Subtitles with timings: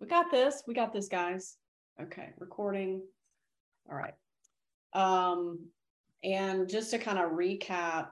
[0.00, 0.62] We got this.
[0.66, 1.56] We got this, guys.
[2.00, 3.02] Okay, recording.
[3.90, 4.14] All right.
[4.92, 5.66] Um,
[6.22, 8.08] and just to kind of recap,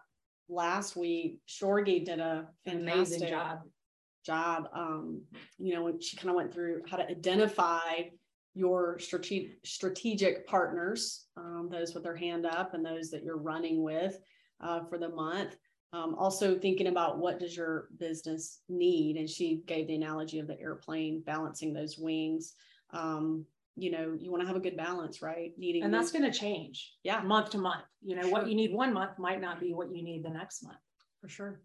[0.48, 3.58] last week, Shorgy did a amazing fantastic job.
[4.24, 4.68] job.
[4.74, 5.22] Um,
[5.58, 8.02] you know, when she kind of went through how to identify
[8.54, 13.82] your strategic strategic partners, um, those with their hand up and those that you're running
[13.82, 14.18] with
[14.60, 15.56] uh, for the month.
[15.94, 20.48] Um, also thinking about what does your business need, and she gave the analogy of
[20.48, 22.54] the airplane balancing those wings.
[22.90, 25.52] Um, you know, you want to have a good balance, right?
[25.56, 27.84] Needing And that's going to change yeah, month to month.
[28.02, 30.64] You know, what you need one month might not be what you need the next
[30.64, 30.78] month.
[31.20, 31.60] for sure.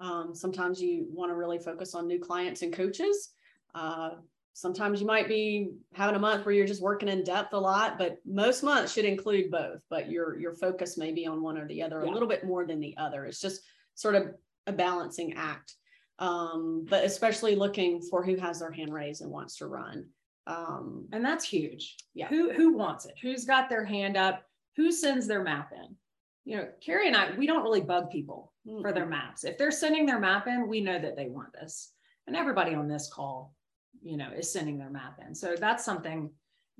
[0.00, 3.30] Um, sometimes you want to really focus on new clients and coaches.
[3.74, 4.10] Uh,
[4.52, 7.98] sometimes you might be having a month where you're just working in depth a lot,
[7.98, 9.82] but most months should include both.
[9.88, 12.66] But your your focus may be on one or the other a little bit more
[12.66, 13.24] than the other.
[13.26, 13.62] It's just
[13.94, 14.34] sort of
[14.66, 15.74] a balancing act.
[16.18, 20.06] Um, but especially looking for who has their hand raised and wants to run.
[20.46, 21.96] Um, And that's huge.
[22.14, 22.28] Yeah.
[22.28, 23.14] Who who wants it?
[23.22, 24.42] Who's got their hand up?
[24.76, 25.96] Who sends their map in?
[26.44, 29.44] You know, Kerry and I, we don't really bug people for their maps.
[29.44, 31.92] If they're sending their map in, we know that they want this.
[32.26, 33.54] And everybody on this call,
[34.02, 35.34] you know, is sending their map in.
[35.34, 36.30] So that's something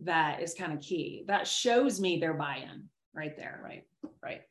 [0.03, 1.25] that is kind of key.
[1.27, 3.61] That shows me their buy-in right there.
[3.63, 3.85] Right,
[4.23, 4.43] right.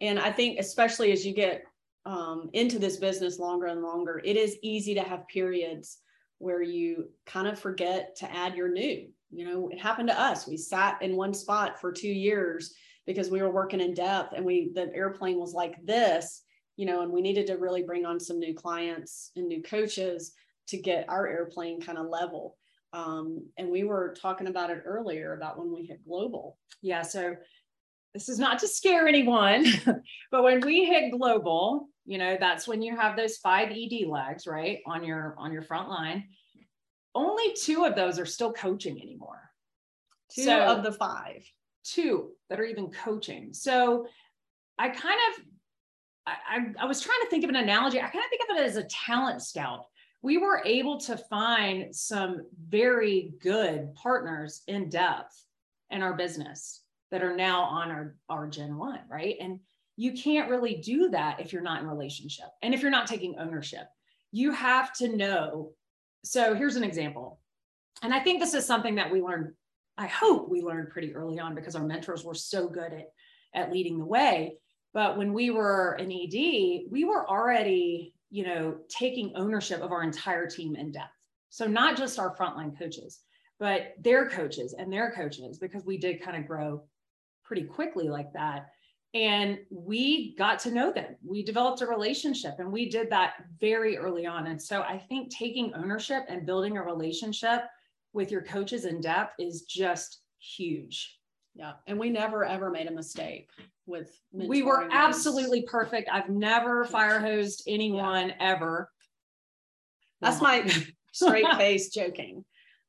[0.00, 1.64] And I think especially as you get
[2.06, 5.98] um, into this business longer and longer, it is easy to have periods
[6.38, 9.08] where you kind of forget to add your new.
[9.30, 10.46] You know, it happened to us.
[10.46, 12.74] We sat in one spot for two years
[13.06, 16.42] because we were working in depth and we the airplane was like this,
[16.76, 20.32] you know, and we needed to really bring on some new clients and new coaches
[20.70, 22.56] to get our airplane kind of level.
[22.92, 26.58] Um, and we were talking about it earlier about when we hit global.
[26.82, 27.02] Yeah.
[27.02, 27.36] So
[28.14, 29.66] this is not to scare anyone,
[30.32, 34.46] but when we hit global, you know, that's when you have those five ED legs,
[34.46, 34.78] right?
[34.86, 36.24] On your on your front line.
[37.14, 39.50] Only two of those are still coaching anymore.
[40.32, 41.44] Two So- of the five.
[41.82, 43.54] Two that are even coaching.
[43.54, 44.06] So
[44.78, 45.44] I kind of
[46.26, 47.98] I, I, I was trying to think of an analogy.
[47.98, 49.86] I kind of think of it as a talent scout.
[50.22, 55.44] We were able to find some very good partners in depth
[55.90, 59.36] in our business that are now on our, our Gen 1, right?
[59.40, 59.60] And
[59.96, 63.38] you can't really do that if you're not in relationship and if you're not taking
[63.38, 63.86] ownership.
[64.32, 65.72] You have to know.
[66.24, 67.40] So here's an example.
[68.02, 69.52] And I think this is something that we learned,
[69.98, 73.08] I hope we learned pretty early on because our mentors were so good at,
[73.54, 74.56] at leading the way.
[74.94, 80.02] But when we were an ED, we were already, you know, taking ownership of our
[80.02, 81.10] entire team in depth.
[81.48, 83.20] So not just our frontline coaches,
[83.58, 86.82] but their coaches and their coaches, because we did kind of grow
[87.44, 88.70] pretty quickly like that.
[89.12, 91.16] And we got to know them.
[91.26, 94.46] We developed a relationship and we did that very early on.
[94.46, 97.62] And so I think taking ownership and building a relationship
[98.12, 101.18] with your coaches in depth is just huge.
[101.56, 101.72] Yeah.
[101.88, 103.50] And we never ever made a mistake
[103.90, 106.08] with We were absolutely perfect.
[106.10, 108.90] I've never fire hosed anyone ever.
[110.20, 110.70] that's my
[111.12, 112.44] straight face joking.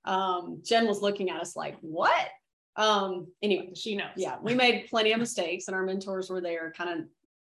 [0.06, 2.28] Um, Jen was looking at us like, what?
[2.76, 4.12] Um, anyway, she knows.
[4.16, 7.06] yeah, we made plenty of mistakes and our mentors were there kind of,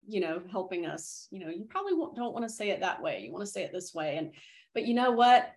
[0.07, 3.01] you know, helping us, you know, you probably won't, don't want to say it that
[3.01, 3.21] way.
[3.25, 4.17] You want to say it this way.
[4.17, 4.31] And,
[4.73, 5.51] but you know what?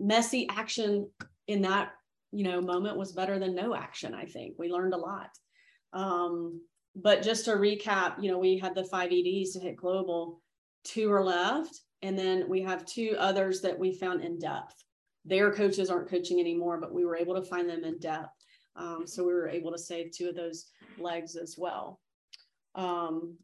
[0.00, 1.08] Messy action
[1.46, 1.92] in that,
[2.32, 4.12] you know, moment was better than no action.
[4.12, 5.30] I think we learned a lot.
[5.92, 6.60] Um,
[6.96, 10.40] but just to recap, you know, we had the five EDs to hit global,
[10.84, 11.80] two are left.
[12.02, 14.74] And then we have two others that we found in depth.
[15.24, 18.32] Their coaches aren't coaching anymore, but we were able to find them in depth.
[18.76, 20.66] Um, so we were able to save two of those
[20.98, 22.00] legs as well.
[22.74, 23.36] Um,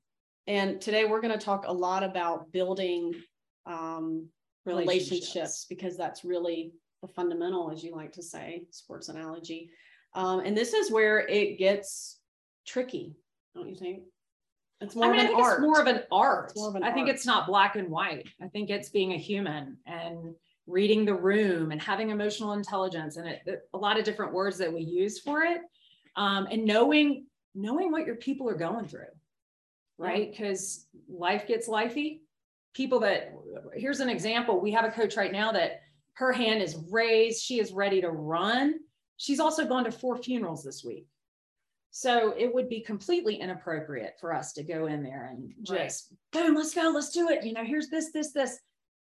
[0.47, 3.15] and today we're going to talk a lot about building
[3.67, 4.29] um,
[4.65, 5.67] relationships.
[5.69, 9.71] because that's really the fundamental, as you like to say, sports analogy.
[10.15, 12.21] Um, and this is where it gets
[12.67, 13.17] tricky,
[13.55, 14.05] don't you think?
[14.81, 15.59] It's more I mean, of an think art.
[15.59, 16.53] it's more of an art.
[16.57, 18.29] Of an I think it's not black and white.
[18.41, 20.35] I think it's being a human and
[20.67, 23.43] reading the room and having emotional intelligence and it,
[23.75, 25.61] a lot of different words that we use for it.
[26.17, 29.13] Um, and knowing knowing what your people are going through,
[29.99, 30.31] right?
[30.31, 32.21] Because life gets lifey.
[32.75, 33.33] People that
[33.75, 34.61] here's an example.
[34.61, 35.83] We have a coach right now that
[36.15, 37.43] her hand is raised.
[37.43, 38.75] She is ready to run.
[39.17, 41.07] She's also gone to four funerals this week.
[41.95, 45.85] So it would be completely inappropriate for us to go in there and Right.
[45.89, 47.45] just boom, let's go, let's do it.
[47.45, 48.59] You know, here's this, this, this.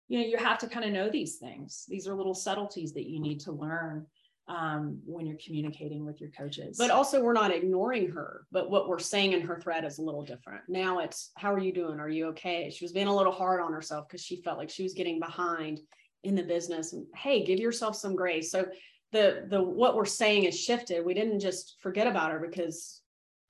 [0.09, 1.85] You know, you have to kind of know these things.
[1.89, 4.07] These are little subtleties that you need to learn
[4.49, 6.77] um, when you're communicating with your coaches.
[6.79, 10.03] but also we're not ignoring her but what we're saying in her thread is a
[10.03, 13.15] little different now it's how are you doing are you okay she was being a
[13.15, 15.79] little hard on herself because she felt like she was getting behind
[16.25, 18.67] in the business and hey give yourself some grace so
[19.13, 21.05] the the what we're saying is shifted.
[21.05, 23.01] We didn't just forget about her because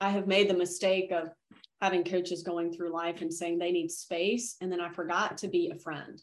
[0.01, 1.29] i have made the mistake of
[1.81, 5.47] having coaches going through life and saying they need space and then i forgot to
[5.47, 6.21] be a friend.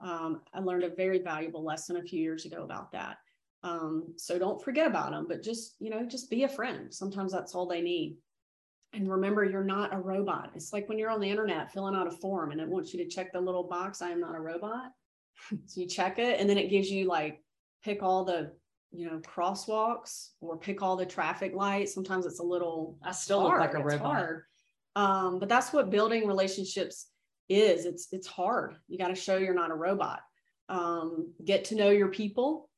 [0.00, 3.16] Um, i learned a very valuable lesson a few years ago about that.
[3.62, 6.92] Um, so don't forget about them but just you know just be a friend.
[6.92, 8.18] Sometimes that's all they need.
[8.92, 10.50] And remember you're not a robot.
[10.54, 13.02] It's like when you're on the internet filling out a form and it wants you
[13.02, 14.92] to check the little box i am not a robot.
[15.66, 17.42] So you check it and then it gives you like
[17.84, 18.52] pick all the
[18.92, 21.94] you know crosswalks or pick all the traffic lights.
[21.94, 23.60] Sometimes it's a little i still hard.
[23.60, 24.28] look like a robot.
[24.94, 27.06] um, but that's what building relationships
[27.48, 27.84] is.
[27.84, 28.76] It's it's hard.
[28.88, 30.20] You got to show you're not a robot.
[30.68, 32.68] Um, get to know your people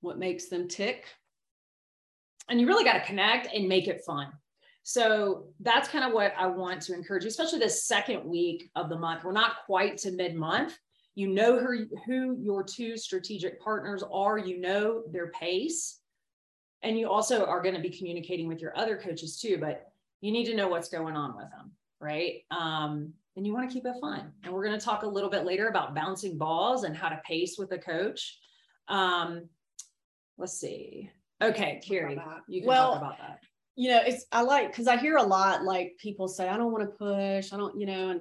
[0.00, 1.06] what makes them tick.
[2.48, 4.28] And you really got to connect and make it fun.
[4.82, 8.88] So that's kind of what i want to encourage you especially the second week of
[8.88, 9.22] the month.
[9.24, 10.76] We're not quite to mid-month
[11.14, 16.00] you know who, who your two strategic partners are, you know their pace,
[16.82, 20.32] and you also are going to be communicating with your other coaches too, but you
[20.32, 22.44] need to know what's going on with them, right?
[22.50, 24.32] Um, and you want to keep it fun.
[24.44, 27.20] And we're going to talk a little bit later about bouncing balls and how to
[27.26, 28.38] pace with a coach.
[28.88, 29.48] Um,
[30.38, 31.10] let's see.
[31.42, 33.40] Okay, Kerry, you can well, talk about that.
[33.74, 36.72] You know, it's I like because I hear a lot like people say, I don't
[36.72, 38.20] want to push, I don't, you know, and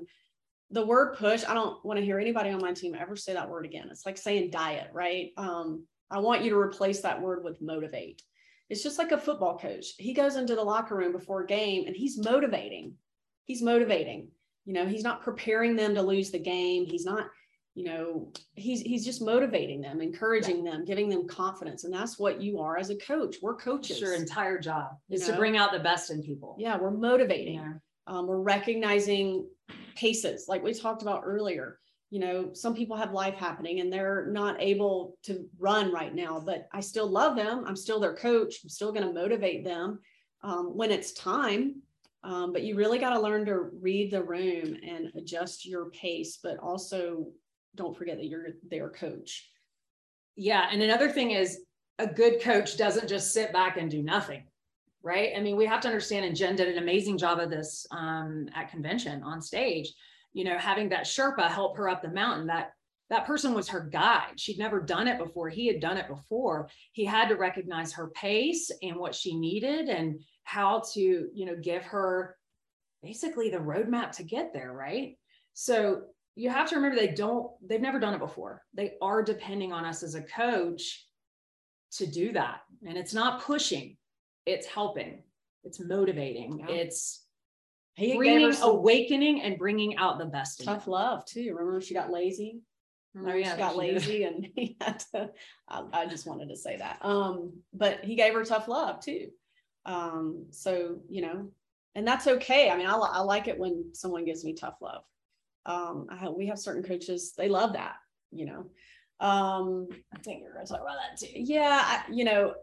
[0.71, 3.49] the word push, I don't want to hear anybody on my team ever say that
[3.49, 3.89] word again.
[3.91, 5.31] It's like saying diet, right?
[5.37, 8.21] Um, I want you to replace that word with motivate.
[8.69, 9.87] It's just like a football coach.
[9.97, 12.93] He goes into the locker room before a game and he's motivating.
[13.45, 14.29] He's motivating.
[14.65, 16.85] You know, he's not preparing them to lose the game.
[16.85, 17.27] He's not,
[17.75, 21.83] you know, he's he's just motivating them, encouraging them, giving them confidence.
[21.83, 23.37] And that's what you are as a coach.
[23.41, 23.99] We're coaches.
[23.99, 25.33] Your entire job is know?
[25.33, 26.55] to bring out the best in people.
[26.57, 27.55] Yeah, we're motivating.
[27.55, 27.73] Yeah.
[28.07, 29.47] Um, we're recognizing
[29.95, 31.79] paces like we talked about earlier
[32.11, 36.41] you know some people have life happening and they're not able to run right now
[36.45, 37.63] but i still love them.
[37.65, 38.59] I'm still their coach.
[38.63, 39.99] I'm still going to motivate them
[40.43, 41.81] um, when it's time.
[42.23, 46.37] Um, but you really got to learn to read the room and adjust your pace
[46.43, 47.27] but also
[47.73, 49.49] don't forget that you're their coach.
[50.35, 51.61] Yeah and another thing is
[51.97, 54.43] a good coach doesn't just sit back and do nothing
[55.03, 55.31] right?
[55.35, 58.47] I mean, we have to understand, and Jen did an amazing job of this um,
[58.55, 59.93] at convention on stage.
[60.33, 62.47] You know, having that Sherpa help her up the mountain.
[62.47, 62.73] That
[63.09, 64.37] that person was her guide.
[64.39, 65.49] She'd never done it before.
[65.49, 66.69] He had done it before.
[66.93, 71.55] He had to recognize her pace and what she needed, and how to, you know,
[71.61, 72.37] give her
[73.03, 75.17] basically the roadmap to get there, right?
[75.53, 76.03] So
[76.35, 78.61] you have to remember they don't, they've never done it before.
[78.73, 81.05] They are depending on us as a coach
[81.93, 82.61] to do that.
[82.87, 83.97] And it's not pushing
[84.45, 85.23] it's helping,
[85.63, 86.75] it's motivating, yeah.
[86.75, 87.25] it's
[87.95, 90.63] he bringing awakening and bringing out the best.
[90.63, 91.53] Tough love too.
[91.53, 92.61] Remember she got lazy.
[93.17, 94.33] Oh yeah, she got she lazy did.
[94.33, 95.29] and he had to.
[95.67, 97.03] I, I, just wanted to say that.
[97.03, 99.27] Um, but he gave her tough love too.
[99.85, 101.51] Um, so you know,
[101.95, 102.69] and that's okay.
[102.69, 105.03] I mean, I, I like it when someone gives me tough love.
[105.65, 107.95] Um, I, we have certain coaches they love that.
[108.31, 108.65] You know,
[109.19, 111.33] um, I think you're going to talk about that too.
[111.33, 112.53] Yeah, I, you know,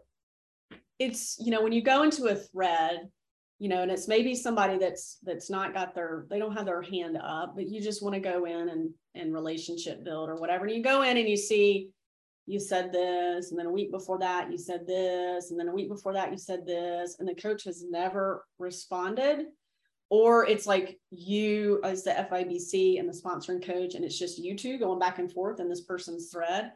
[0.99, 3.09] it's you know when you go into a thread
[3.57, 6.81] you know and it's maybe somebody that's that's not got their they don't have their
[6.81, 10.65] hand up but you just want to go in and and relationship build or whatever.
[10.65, 11.89] And you go in and you see
[12.45, 15.73] you said this and then a week before that you said this and then a
[15.73, 19.45] week before that you said this and the coach has never responded.
[20.11, 24.39] Or it's like you uh, as the FIBC and the sponsoring coach and it's just
[24.39, 26.71] you two going back and forth in this person's thread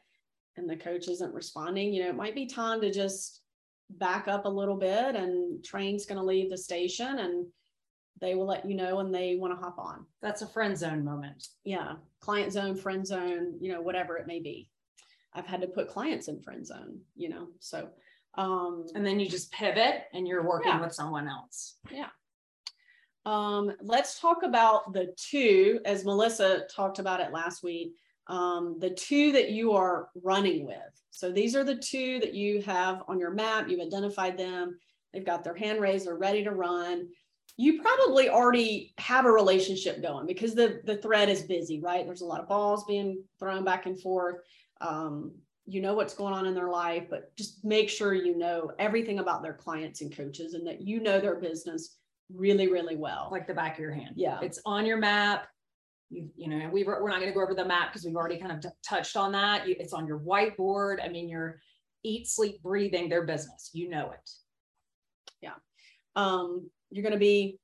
[0.55, 1.93] and the coach isn't responding.
[1.93, 3.41] You know it might be time to just
[3.97, 7.45] back up a little bit and train's going to leave the station and
[8.21, 10.05] they will let you know when they want to hop on.
[10.21, 11.47] That's a friend zone moment.
[11.63, 11.93] Yeah.
[12.21, 14.69] Client zone, friend zone, you know, whatever it may be.
[15.33, 17.89] I've had to put clients in friend zone, you know, so.
[18.35, 20.81] Um, and then you just pivot and you're working yeah.
[20.81, 21.75] with someone else.
[21.91, 22.09] Yeah.
[23.25, 27.93] Um, let's talk about the two, as Melissa talked about it last week,
[28.27, 30.77] um, the two that you are running with.
[31.13, 33.69] So these are the two that you have on your map.
[33.69, 34.79] You've identified them.
[35.13, 36.07] They've got their hand raised.
[36.07, 37.07] They're ready to run.
[37.55, 42.03] You probably already have a relationship going because the, the thread is busy, right?
[42.03, 44.37] There's a lot of balls being thrown back and forth.
[44.81, 45.35] Um,
[45.67, 49.19] you know what's going on in their life, but just make sure you know everything
[49.19, 51.97] about their clients and coaches and that you know their business
[52.33, 53.29] really, really well.
[53.31, 54.15] Like the back of your hand.
[54.15, 54.39] Yeah.
[54.41, 55.47] It's on your map
[56.13, 58.15] you, you know, we were, we're not going to go over the map because we've
[58.15, 59.67] already kind of touched on that.
[59.67, 61.03] You, it's on your whiteboard.
[61.03, 61.59] I mean, you're
[62.03, 63.71] eat, sleep, breathing their business.
[63.73, 64.29] You know it.
[65.41, 65.55] Yeah.
[66.15, 67.57] Um, you're going to be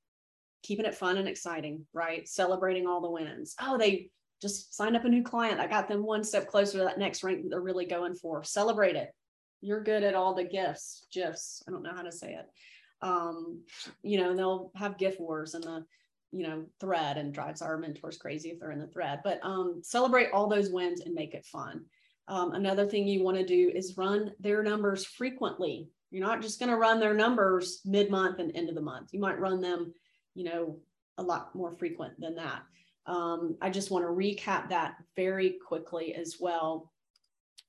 [0.64, 2.28] keeping it fun and exciting, right?
[2.28, 3.56] Celebrating all the wins.
[3.62, 4.10] Oh, they
[4.42, 5.60] just signed up a new client.
[5.60, 8.44] I got them one step closer to that next rank that they're really going for.
[8.44, 9.12] Celebrate it.
[9.62, 11.62] You're good at all the gifts, gifs.
[11.68, 12.46] I don't know how to say it.
[13.02, 13.62] Um,
[14.04, 15.86] you know, they'll have gift wars and the,
[16.32, 19.22] you know, thread and drives our mentors crazy if they're in the thread.
[19.24, 21.86] But um, celebrate all those wins and make it fun.
[22.28, 25.90] Um, another thing you want to do is run their numbers frequently.
[26.12, 29.10] You're not just going to run their numbers mid month and end of the month.
[29.12, 29.94] You might run them,
[30.36, 30.80] you know,
[31.18, 32.62] a lot more frequent than that.
[33.08, 36.92] Um, I just want to recap that very quickly as well,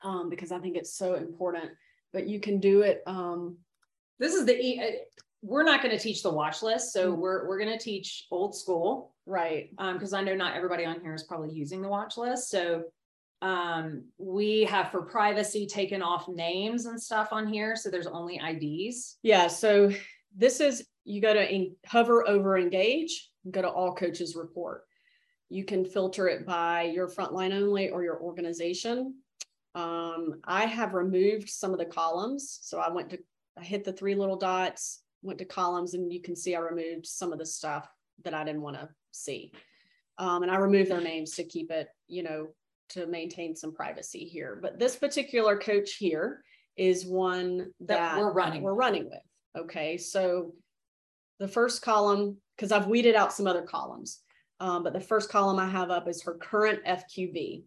[0.02, 1.70] um, because I think it's so important.
[2.12, 3.02] But you can do it.
[3.06, 3.56] Um,
[4.18, 4.90] this is the uh,
[5.42, 7.20] we're not going to teach the watch list, so mm-hmm.
[7.20, 9.70] we're we're going to teach old school, right?
[9.70, 12.84] Because um, I know not everybody on here is probably using the watch list, so
[13.42, 18.38] um, we have for privacy taken off names and stuff on here, so there's only
[18.38, 19.16] IDs.
[19.22, 19.46] Yeah.
[19.46, 19.90] So
[20.36, 24.84] this is you go to in, hover over engage, go to all coaches report.
[25.48, 29.14] You can filter it by your frontline only or your organization.
[29.74, 32.58] Um, I have removed some of the columns.
[32.62, 33.18] So I went to,
[33.58, 37.06] I hit the three little dots, went to columns, and you can see I removed
[37.06, 37.88] some of the stuff
[38.24, 39.52] that I didn't want to see.
[40.18, 42.48] Um, and I removed their names to keep it, you know,
[42.90, 44.58] to maintain some privacy here.
[44.60, 46.42] But this particular coach here
[46.76, 48.62] is one that, that we're running.
[48.62, 49.22] We're running with.
[49.56, 49.96] Okay.
[49.96, 50.54] So
[51.38, 54.20] the first column, because I've weeded out some other columns.
[54.60, 57.62] Um, but the first column I have up is her current FQV,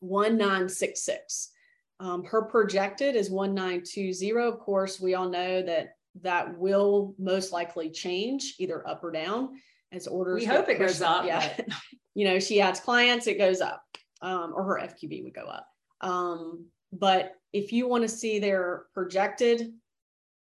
[0.00, 1.50] 1966.
[1.98, 4.46] Um, her projected is 1920.
[4.46, 9.60] Of course, we all know that that will most likely change either up or down
[9.92, 10.40] as orders.
[10.40, 11.24] We hope it goes up.
[11.26, 11.48] Yeah.
[12.14, 13.82] you know, she adds clients, it goes up,
[14.22, 15.66] um, or her FQV would go up.
[16.00, 19.72] Um, but if you want to see their projected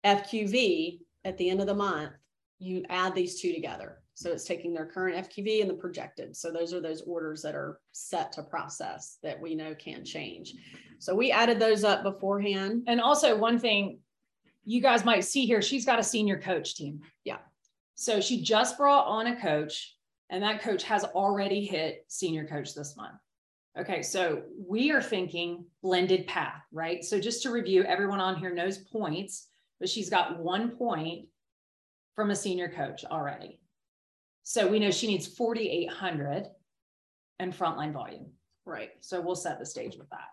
[0.06, 2.12] FQV at the end of the month,
[2.60, 4.00] you add these two together.
[4.16, 6.36] So it's taking their current FQV and the projected.
[6.36, 10.54] So those are those orders that are set to process that we know can change.
[11.00, 12.84] So we added those up beforehand.
[12.88, 14.00] And also one thing
[14.66, 17.02] you guys might see here, she's got a senior coach team.
[17.24, 17.38] Yeah.
[17.96, 19.96] So she just brought on a coach
[20.30, 23.20] and that coach has already hit senior coach this month.
[23.78, 27.04] Okay, so we are thinking blended path, right?
[27.04, 29.48] So just to review, everyone on here knows points,
[29.80, 31.28] but she's got one point
[32.16, 33.60] from a senior coach already.
[34.44, 36.48] So we know she needs 4,800
[37.40, 38.28] and frontline volume.
[38.66, 38.92] Right.
[39.02, 40.28] So we'll set the stage with that.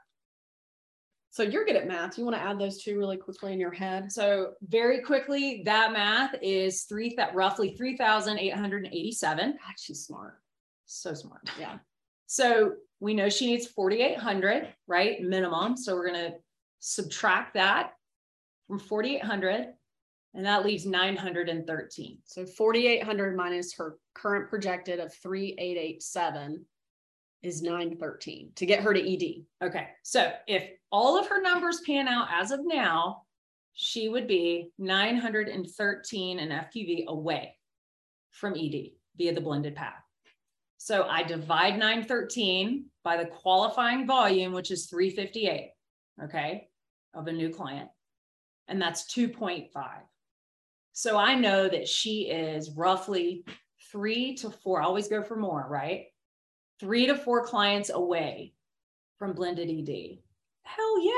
[1.33, 2.19] So you're good at math.
[2.19, 4.11] You want to add those two really quickly in your head?
[4.11, 9.51] So very quickly, that math is three that roughly 3,887.
[9.53, 10.41] God, she's smart.
[10.87, 11.49] So smart.
[11.59, 11.79] Yeah.
[12.33, 15.21] So we know she needs 4,800, right?
[15.21, 15.77] Minimum.
[15.77, 16.37] So we're going to
[16.79, 17.95] subtract that
[18.69, 19.75] from 4,800
[20.35, 22.19] and that leaves 913.
[22.25, 26.65] So 4,800 minus her current projected of 3,887
[27.43, 29.45] is 913 to get her to ED.
[29.67, 29.89] Okay.
[30.03, 33.23] So if all of her numbers pan out as of now,
[33.73, 37.57] she would be 913 in FQV away
[38.31, 40.03] from ED via the blended path.
[40.79, 45.73] So I divide 913 by the qualifying volume, which is 358,
[46.25, 46.69] okay,
[47.15, 47.89] of a new client.
[48.69, 49.69] And that's 2.5.
[50.93, 53.45] So I know that she is roughly
[53.91, 56.07] three to four, I always go for more, right?
[56.81, 58.53] Three to four clients away
[59.19, 60.19] from blended ED.
[60.63, 61.13] Hell yeah.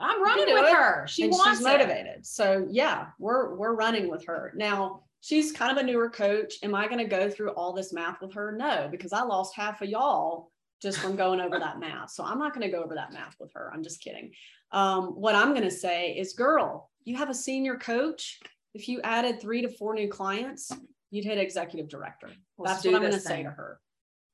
[0.00, 0.74] I'm running with it.
[0.74, 1.06] her.
[1.08, 2.18] She and wants she's motivated.
[2.18, 2.26] It.
[2.26, 4.52] So yeah, we're we're running with her.
[4.54, 6.54] Now she's kind of a newer coach.
[6.62, 8.52] Am I going to go through all this math with her?
[8.52, 12.10] No, because I lost half of y'all just from going over that math.
[12.10, 13.72] So I'm not going to go over that math with her.
[13.74, 14.30] I'm just kidding.
[14.70, 18.38] Um, what I'm going to say is, girl, you have a senior coach
[18.74, 20.70] if you added three to four new clients,
[21.10, 22.28] you'd hit executive director.
[22.58, 23.80] Let's That's what I'm going to say to her.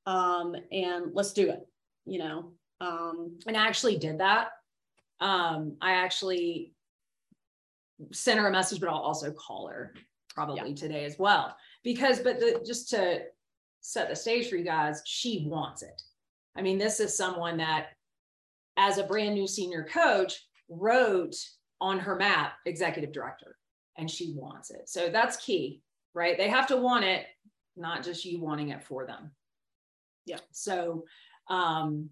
[0.06, 1.66] Um, and let's do it,
[2.04, 2.52] you know.
[2.80, 4.48] Um, and I actually did that.
[5.20, 6.72] Um, I actually
[8.12, 9.94] sent her a message, but I'll also call her
[10.34, 10.74] probably yeah.
[10.74, 11.56] today as well.
[11.82, 13.22] Because, but the, just to
[13.80, 16.02] set the stage for you guys, she wants it.
[16.56, 17.88] I mean, this is someone that,
[18.76, 21.36] as a brand new senior coach, wrote
[21.80, 23.56] on her map executive director
[23.96, 24.88] and she wants it.
[24.88, 25.82] So that's key,
[26.14, 26.36] right?
[26.36, 27.26] They have to want it,
[27.76, 29.30] not just you wanting it for them.
[30.26, 30.38] Yeah.
[30.52, 31.04] So
[31.48, 32.10] um,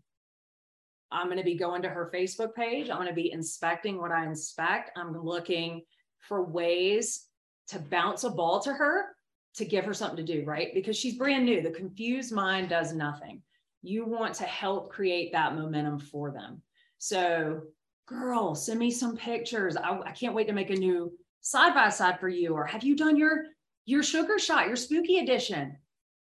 [1.10, 2.90] I'm going to be going to her Facebook page.
[2.90, 4.90] I'm going to be inspecting what I inspect.
[4.96, 5.82] I'm looking
[6.20, 7.26] for ways
[7.68, 9.06] to bounce a ball to her
[9.54, 10.72] to give her something to do, right?
[10.74, 11.62] Because she's brand new.
[11.62, 13.42] The confused mind does nothing.
[13.82, 16.62] You want to help create that momentum for them.
[16.98, 17.62] So,
[18.06, 19.76] girl, send me some pictures.
[19.76, 22.84] I, I can't wait to make a new side by side for you or have
[22.84, 23.44] you done your
[23.84, 25.76] your sugar shot your spooky edition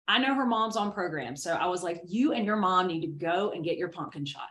[0.09, 1.37] I know her mom's on program.
[1.37, 4.25] So I was like, you and your mom need to go and get your pumpkin
[4.25, 4.49] shot.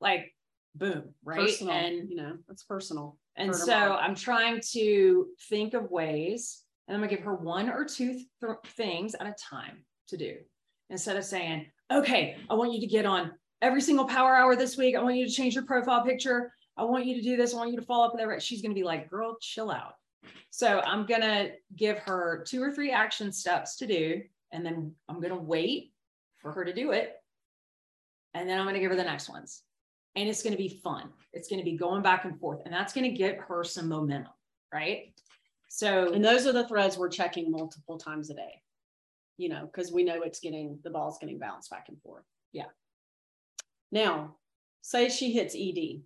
[0.00, 0.34] Like,
[0.74, 1.40] boom, right?
[1.40, 3.18] Personal, And you know, that's personal.
[3.36, 3.98] and so mom.
[4.00, 8.56] I'm trying to think of ways, and I'm gonna give her one or two th-
[8.68, 10.36] things at a time to do
[10.88, 13.32] instead of saying, okay, I want you to get on
[13.62, 14.96] every single power hour this week.
[14.96, 16.52] I want you to change your profile picture.
[16.76, 17.52] I want you to do this.
[17.52, 18.40] I want you to follow up with everything.
[18.40, 19.94] She's gonna be like, girl, chill out.
[20.50, 24.22] So I'm gonna give her two or three action steps to do,
[24.52, 25.92] and then I'm gonna wait
[26.38, 27.14] for her to do it.
[28.34, 29.62] And then I'm gonna give her the next ones
[30.16, 31.10] and it's going to be fun.
[31.32, 33.88] It's going to be going back and forth, and that's going to get her some
[33.88, 34.32] momentum,
[34.72, 35.14] right?
[35.68, 38.62] So, And those are the threads we're checking multiple times a day.
[39.36, 42.24] You know, because we know it's getting the ball's getting bounced back and forth.
[42.52, 42.66] Yeah.
[43.90, 44.36] Now,
[44.82, 46.02] say she hits ED.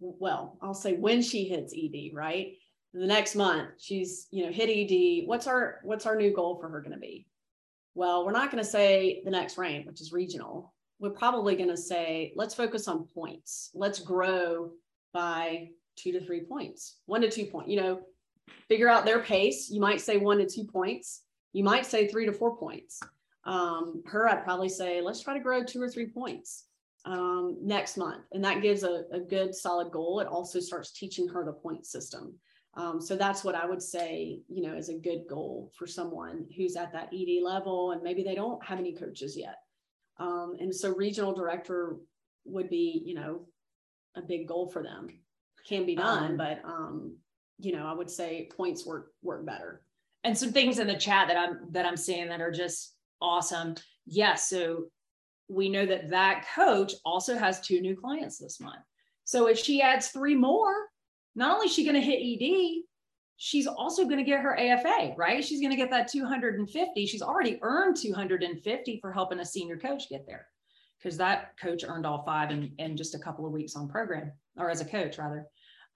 [0.00, 2.56] Well, I'll say when she hits ED, right?
[2.92, 5.26] The next month, she's you know hit ED.
[5.26, 7.26] What's our what's our new goal for her going to be?
[7.94, 10.74] Well, we're not going to say the next rank, which is regional.
[10.98, 13.70] We're probably going to say let's focus on points.
[13.74, 14.70] Let's grow
[15.12, 17.68] by two to three points, one to two point.
[17.68, 18.00] You know,
[18.68, 19.70] figure out their pace.
[19.70, 21.22] You might say one to two points.
[21.52, 23.00] You might say three to four points.
[23.44, 26.66] Um, her, I'd probably say, let's try to grow two or three points
[27.04, 28.22] um, next month.
[28.32, 30.20] And that gives a, a good solid goal.
[30.20, 32.34] It also starts teaching her the point system.
[32.74, 36.46] Um, so that's what I would say, you know, is a good goal for someone
[36.56, 39.56] who's at that ED level and maybe they don't have any coaches yet.
[40.18, 41.96] Um, and so regional director
[42.44, 43.46] would be, you know,
[44.14, 45.08] a big goal for them.
[45.66, 47.16] Can be done, Um, but um,
[47.58, 49.82] you know, I would say points work work better.
[50.24, 53.74] and some things in the chat that I'm that I'm seeing that are just awesome.
[54.06, 54.84] Yes, so
[55.48, 58.80] we know that that coach also has two new clients this month.
[59.24, 60.74] So if she adds three more,
[61.34, 62.82] not only is she going to hit ED,
[63.36, 65.44] she's also going to get her AFA, right?
[65.44, 67.06] She's going to get that 250.
[67.06, 70.46] She's already earned 250 for helping a senior coach get there
[70.98, 74.30] because that coach earned all five in, in just a couple of weeks on program
[74.58, 75.46] or as a coach rather.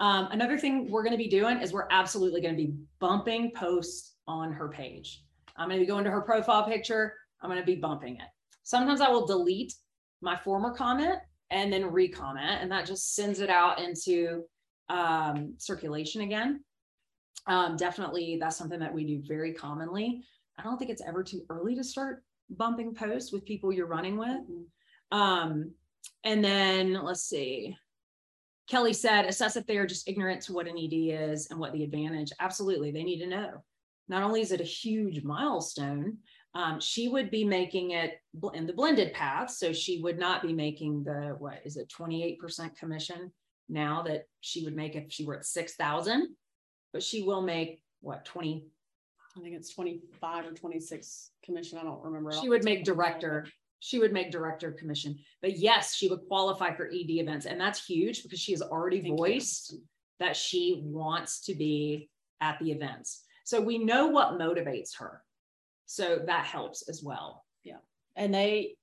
[0.00, 3.52] Um, another thing we're going to be doing is we're absolutely going to be bumping
[3.52, 5.22] posts on her page.
[5.56, 7.14] I'm going to be going to her profile picture.
[7.40, 8.28] I'm going to be bumping it.
[8.62, 9.74] Sometimes I will delete
[10.20, 11.18] my former comment
[11.50, 14.44] and then recomment, and that just sends it out into
[14.88, 16.64] um, circulation again.
[17.46, 20.24] Um, definitely, that's something that we do very commonly.
[20.58, 24.16] I don't think it's ever too early to start bumping posts with people you're running
[24.16, 24.40] with.
[25.12, 25.72] Um,
[26.24, 27.76] and then let's see.
[28.68, 31.72] Kelly said, assess if they are just ignorant to what an ED is and what
[31.72, 32.32] the advantage.
[32.40, 33.62] Absolutely, they need to know.
[34.08, 36.18] Not only is it a huge milestone,
[36.54, 38.20] um, she would be making it
[38.54, 39.50] in the blended path.
[39.50, 43.32] So she would not be making the, what is it, 28% commission
[43.68, 46.28] now that she would make if she were at 6,000.
[46.92, 48.66] But she will make what, 20?
[49.36, 51.78] I think it's 25 or 26 commission.
[51.78, 52.32] I don't remember.
[52.32, 53.14] She would make top of my head.
[53.18, 53.46] director.
[53.80, 55.18] She would make director commission.
[55.42, 57.46] But yes, she would qualify for ED events.
[57.46, 59.16] And that's huge because she has already Thank you.
[59.16, 59.76] voiced
[60.20, 62.08] that she wants to be
[62.40, 63.24] at the events.
[63.44, 65.22] So we know what motivates her.
[65.86, 67.44] So that helps as well.
[67.62, 67.78] Yeah.
[68.16, 68.76] And they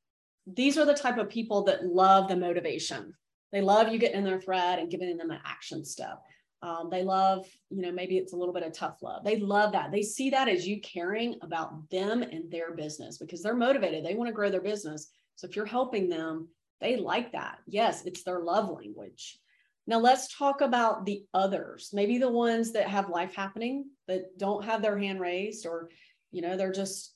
[0.48, 3.14] these are the type of people that love the motivation
[3.52, 6.22] they love you getting in their thread and giving them an action step.
[6.64, 9.24] Um, they love you know maybe it's a little bit of tough love.
[9.24, 9.92] They love that.
[9.92, 14.06] They see that as you caring about them and their business because they're motivated.
[14.06, 15.10] They want to grow their business.
[15.36, 16.48] So if you're helping them
[16.80, 17.60] they like that.
[17.68, 19.40] Yes it's their love language.
[19.88, 24.64] Now let's talk about the others maybe the ones that have life happening that don't
[24.64, 25.90] have their hand raised or
[26.32, 27.16] you know they're just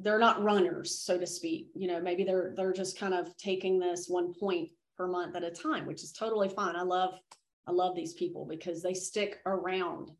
[0.00, 1.68] they're not runners so to speak.
[1.74, 5.44] You know maybe they're they're just kind of taking this one point per month at
[5.44, 6.76] a time which is totally fine.
[6.76, 7.18] I love
[7.66, 10.12] i love these people because they stick around.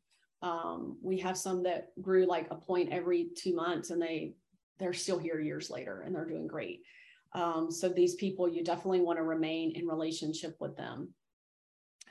[0.43, 4.35] Um, we have some that grew like a point every two months and they
[4.79, 6.83] they're still here years later and they're doing great.
[7.33, 11.09] Um, so these people you definitely want to remain in relationship with them.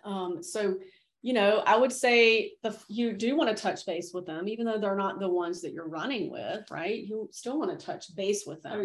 [0.03, 0.77] Um, so
[1.25, 4.63] you know, I would say the you do want to touch base with them, even
[4.63, 7.03] though they're not the ones that you're running with, right?
[7.03, 8.79] You still want to touch base with them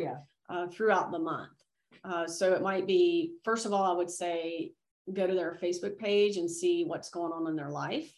[0.48, 1.59] uh, throughout the month.
[2.04, 4.72] Uh, so it might be, first of all, I would say
[5.12, 8.12] go to their Facebook page and see what's going on in their life,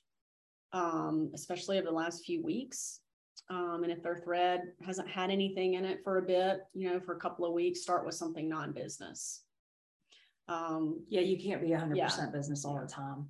[0.72, 3.00] um, especially over the last few weeks.
[3.50, 7.00] Um, and if their thread hasn't had anything in it for a bit, you know,
[7.00, 9.42] for a couple of weeks, start with something non-business.
[10.48, 11.96] Um, Yeah, you can't be 100%
[12.32, 13.28] business all the time.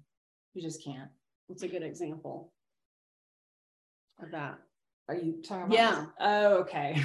[0.54, 1.08] You just can't.
[1.46, 2.52] what's a good example
[4.22, 4.58] of that?
[5.08, 5.74] Are you talking about?
[5.74, 6.06] Yeah.
[6.20, 7.02] Oh, okay.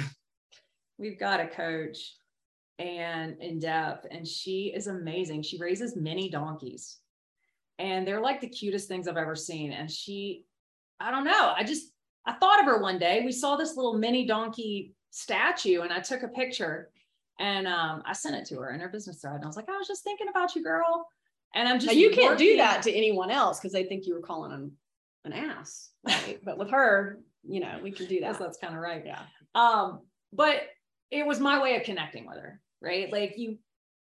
[0.98, 2.14] We've got a coach
[2.78, 5.42] and in depth, and she is amazing.
[5.42, 6.98] She raises mini donkeys,
[7.78, 9.72] and they're like the cutest things I've ever seen.
[9.72, 10.44] And she,
[11.00, 11.92] I don't know, I just,
[12.26, 13.22] I thought of her one day.
[13.24, 16.90] We saw this little mini donkey statue and I took a picture
[17.38, 19.36] and um, I sent it to her in her business thread.
[19.36, 21.08] And I was like, I was just thinking about you, girl.
[21.54, 24.14] And I'm just now you can't do that to anyone else because they think you
[24.14, 24.72] were calling them
[25.24, 25.90] an ass.
[26.04, 26.40] Right?
[26.44, 28.38] but with her, you know, we can do that.
[28.38, 29.02] that's kind of right.
[29.06, 29.22] Yeah.
[29.54, 30.00] Um,
[30.32, 30.62] but
[31.10, 33.12] it was my way of connecting with her, right?
[33.12, 33.58] Like you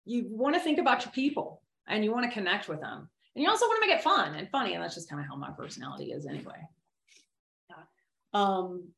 [0.06, 3.10] you want to think about your people and you want to connect with them.
[3.36, 4.74] And you also want to make it fun and funny.
[4.74, 6.60] And that's just kind of how my personality is anyway.
[7.70, 7.84] Yeah.
[8.34, 8.90] Um,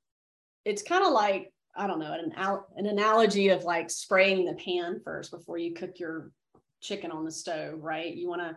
[0.65, 2.32] it's kind of like, I don't know, an,
[2.77, 6.32] an analogy of like spraying the pan first before you cook your
[6.79, 8.13] chicken on the stove, right?
[8.13, 8.55] You want to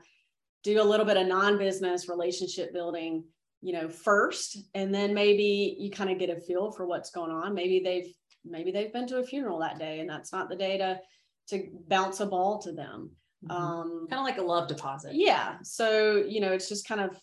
[0.63, 3.25] do a little bit of non-business relationship building,
[3.61, 7.33] you know, first, and then maybe you kind of get a feel for what's going
[7.33, 7.55] on.
[7.55, 8.15] Maybe they've
[8.45, 11.01] maybe they've been to a funeral that day and that's not the day to
[11.49, 13.11] to bounce a ball to them.
[13.45, 13.51] Mm-hmm.
[13.51, 15.15] Um, kind of like a love deposit.
[15.15, 15.57] Yeah.
[15.63, 17.19] So, you know, it's just kind of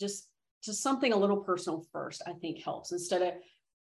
[0.00, 0.28] just
[0.64, 3.34] just something a little personal first, I think helps instead of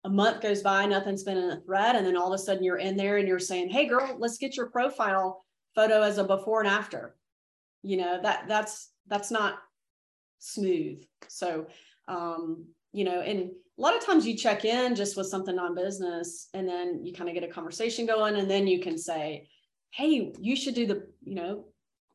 [0.03, 1.95] a month goes by, nothing's been in a thread.
[1.95, 4.37] And then all of a sudden you're in there and you're saying, Hey girl, let's
[4.37, 7.15] get your profile photo as a before and after.
[7.83, 9.59] You know, that that's that's not
[10.39, 11.03] smooth.
[11.27, 11.67] So
[12.07, 15.75] um, you know, and a lot of times you check in just with something on
[15.75, 19.47] business and then you kind of get a conversation going and then you can say
[19.91, 21.65] hey you should do the you know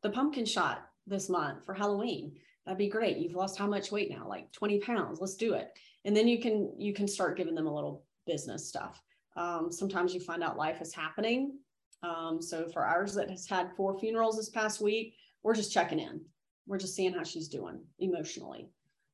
[0.03, 2.33] the pumpkin shot this month for halloween.
[2.65, 3.17] That'd be great.
[3.17, 4.27] You've lost how much weight now?
[4.27, 5.19] Like 20 pounds.
[5.19, 5.69] Let's do it.
[6.05, 9.01] And then you can you can start giving them a little business stuff.
[9.35, 11.57] Um, sometimes you find out life is happening.
[12.03, 15.99] Um, so for ours that has had four funerals this past week we're just checking
[15.99, 16.21] in.
[16.67, 18.69] We're just seeing how she's doing emotionally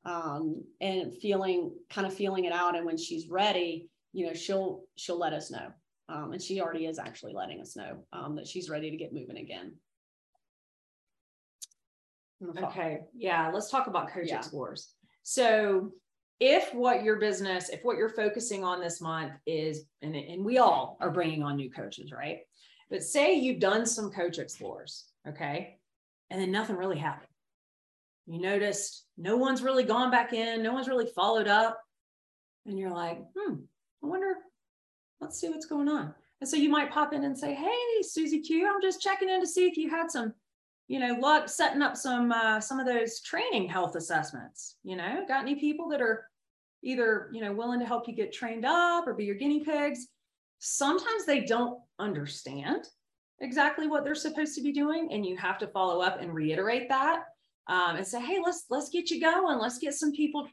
[0.05, 2.75] um, and feeling kind of feeling it out.
[2.75, 5.71] And when she's ready, you know, she'll she'll let us know.
[6.09, 9.13] Um, and she already is actually letting us know um, that she's ready to get
[9.13, 9.73] moving again.
[12.63, 14.37] Okay, yeah, let's talk about coach yeah.
[14.37, 14.93] explores.
[15.23, 15.91] So,
[16.39, 20.59] if what your business, if what you're focusing on this month is, and, and we
[20.59, 22.41] all are bringing on new coaches, right?
[22.91, 25.79] But say you've done some coach explores, okay,
[26.29, 27.26] and then nothing really happened
[28.27, 31.81] you noticed no one's really gone back in, no one's really followed up.
[32.65, 33.55] And you're like, hmm,
[34.03, 34.35] I wonder,
[35.21, 36.13] let's see what's going on.
[36.41, 39.39] And so you might pop in and say, Hey, Susie Q, I'm just checking in
[39.39, 40.33] to see if you had some,
[40.87, 44.75] you know, luck setting up some uh, some of those training health assessments.
[44.83, 46.27] You know, got any people that are
[46.83, 50.07] either, you know, willing to help you get trained up or be your guinea pigs?
[50.59, 52.85] Sometimes they don't understand
[53.39, 55.09] exactly what they're supposed to be doing.
[55.11, 57.23] And you have to follow up and reiterate that
[57.67, 59.59] um, and say, hey, let's let's get you going.
[59.59, 60.47] Let's get some people,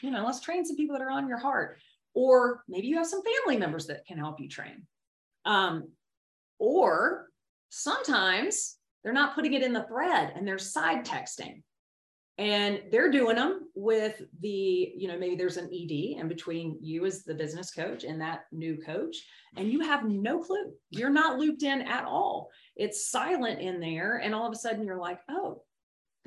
[0.00, 1.78] you know, let's train some people that are on your heart.
[2.14, 4.86] Or maybe you have some family members that can help you train.
[5.44, 5.88] Um,
[6.58, 7.26] or
[7.68, 11.62] sometimes they're not putting it in the thread and they're side texting
[12.38, 17.06] and they're doing them with the you know maybe there's an ed in between you
[17.06, 19.16] as the business coach and that new coach
[19.56, 24.18] and you have no clue you're not looped in at all it's silent in there
[24.18, 25.62] and all of a sudden you're like oh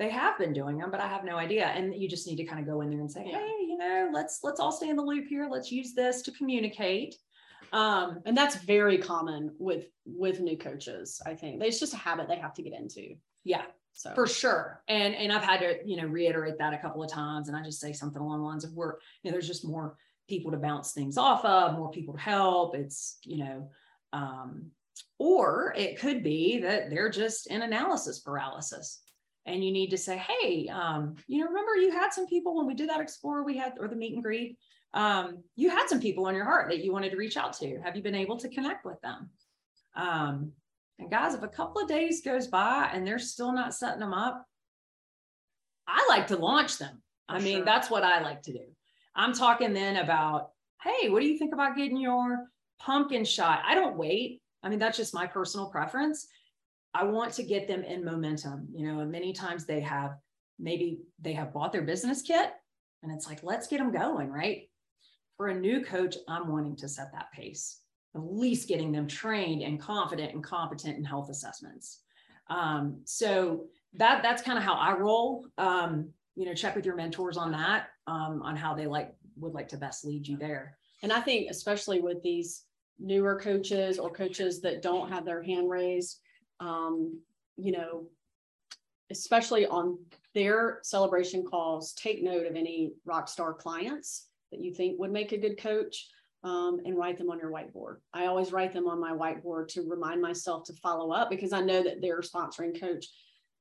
[0.00, 1.66] they have been doing them, but I have no idea.
[1.66, 4.08] And you just need to kind of go in there and say, hey, you know,
[4.10, 5.46] let's let's all stay in the loop here.
[5.48, 7.16] Let's use this to communicate.
[7.74, 11.20] Um, and that's very common with with new coaches.
[11.26, 13.14] I think it's just a habit they have to get into.
[13.44, 13.64] Yeah.
[13.92, 14.82] So for sure.
[14.88, 17.48] And and I've had to, you know, reiterate that a couple of times.
[17.48, 19.96] And I just say something along the lines of we're, you know, there's just more
[20.30, 22.74] people to bounce things off of, more people to help.
[22.74, 23.68] It's, you know,
[24.14, 24.70] um,
[25.18, 29.02] or it could be that they're just in analysis paralysis
[29.50, 32.66] and you need to say, hey, um, you know, remember you had some people when
[32.66, 34.58] we did that explore, we had or the meet and greet,
[34.94, 37.80] um, you had some people on your heart that you wanted to reach out to.
[37.84, 39.30] Have you been able to connect with them?
[39.96, 40.52] Um,
[40.98, 44.12] and guys, if a couple of days goes by and they're still not setting them
[44.12, 44.44] up,
[45.86, 47.02] I like to launch them.
[47.28, 47.64] For I mean, sure.
[47.64, 48.64] that's what I like to do.
[49.14, 50.50] I'm talking then about,
[50.82, 52.46] hey, what do you think about getting your
[52.78, 53.62] pumpkin shot?
[53.66, 54.42] I don't wait.
[54.62, 56.26] I mean, that's just my personal preference.
[56.94, 60.16] I want to get them in momentum, you know, many times they have
[60.58, 62.52] maybe they have bought their business kit
[63.02, 64.68] and it's like, let's get them going, right?
[65.36, 67.80] For a new coach, I'm wanting to set that pace,
[68.14, 72.02] at least getting them trained and confident and competent in health assessments.
[72.48, 75.46] Um, so that that's kind of how I roll.
[75.56, 79.54] Um, you know, check with your mentors on that, um, on how they like would
[79.54, 80.76] like to best lead you there.
[81.02, 82.64] And I think especially with these
[82.98, 86.20] newer coaches or coaches that don't have their hand raised,
[86.60, 87.20] um,
[87.56, 88.06] you know,
[89.10, 89.98] especially on
[90.34, 95.32] their celebration calls, take note of any rock star clients that you think would make
[95.32, 96.08] a good coach
[96.44, 97.96] um, and write them on your whiteboard.
[98.14, 101.60] I always write them on my whiteboard to remind myself to follow up because I
[101.60, 103.06] know that their sponsoring coach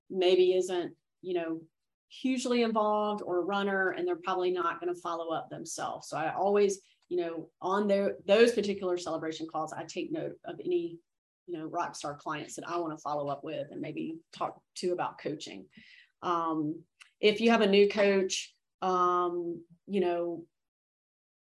[0.10, 1.62] maybe isn't, you know,
[2.10, 6.10] hugely involved or a runner and they're probably not going to follow up themselves.
[6.10, 10.60] So I always you know, on their those particular celebration calls, I take note of
[10.64, 11.00] any,
[11.50, 14.62] you know, rock star clients that I want to follow up with and maybe talk
[14.76, 15.66] to about coaching.
[16.22, 16.82] Um,
[17.20, 20.44] if you have a new coach, um, you know,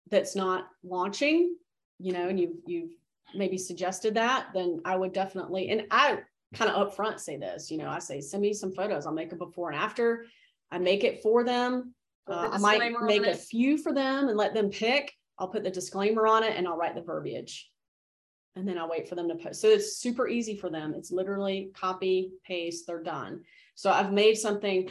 [0.09, 1.55] that's not launching,
[1.99, 2.91] you know, and you've you've
[3.33, 6.19] maybe suggested that, then I would definitely and I
[6.53, 9.05] kind of upfront say this, you know, I say send me some photos.
[9.05, 10.25] I'll make a before and after.
[10.71, 11.93] I make it for them.
[12.27, 15.13] Uh, I might make a few for them and let them pick.
[15.39, 17.69] I'll put the disclaimer on it and I'll write the verbiage.
[18.55, 19.61] And then I'll wait for them to post.
[19.61, 20.93] So it's super easy for them.
[20.95, 23.41] It's literally copy, paste, they're done.
[23.75, 24.89] So I've made something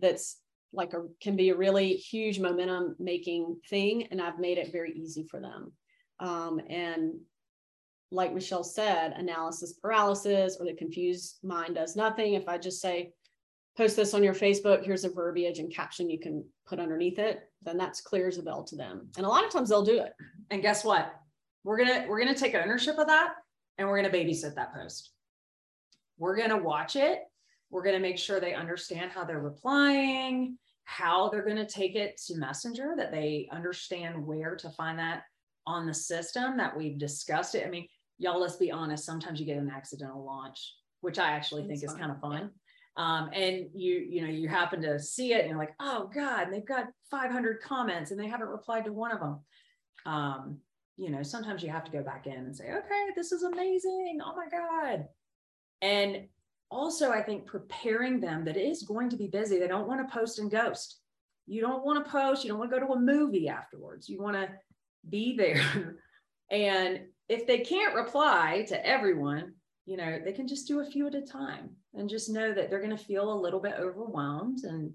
[0.00, 0.38] that's
[0.72, 4.92] like a can be a really huge momentum making thing and I've made it very
[4.92, 5.72] easy for them.
[6.18, 7.14] Um, and
[8.10, 12.34] like Michelle said, analysis paralysis or the confused mind does nothing.
[12.34, 13.12] If I just say,
[13.76, 17.40] post this on your Facebook, here's a verbiage and caption you can put underneath it,
[17.62, 19.08] then that's clear as a bell to them.
[19.16, 20.12] And a lot of times they'll do it.
[20.50, 21.14] And guess what?
[21.64, 23.34] We're gonna we're gonna take ownership of that
[23.78, 25.10] and we're gonna babysit that post.
[26.18, 27.20] We're gonna watch it.
[27.70, 32.36] We're gonna make sure they understand how they're replying, how they're gonna take it to
[32.36, 35.22] Messenger, that they understand where to find that
[35.66, 37.66] on the system that we've discussed it.
[37.66, 41.66] I mean, y'all, let's be honest, sometimes you get an accidental launch, which I actually
[41.66, 42.50] think is kind of fun
[42.96, 46.48] um, and you you know you happen to see it and you're like oh god
[46.50, 49.40] they've got 500 comments and they haven't replied to one of them
[50.06, 50.58] um,
[50.96, 54.18] you know sometimes you have to go back in and say okay this is amazing.
[54.24, 55.06] Oh my god.
[55.82, 56.28] And
[56.70, 59.58] also i think preparing them that it is going to be busy.
[59.58, 61.00] They don't want to post and ghost.
[61.46, 62.42] You don't want to post.
[62.42, 64.08] You don't want to go to a movie afterwards.
[64.08, 64.48] You want to
[65.08, 65.98] be there.
[66.50, 69.54] And if they can't reply to everyone
[69.86, 72.70] you know, they can just do a few at a time and just know that
[72.70, 74.92] they're going to feel a little bit overwhelmed and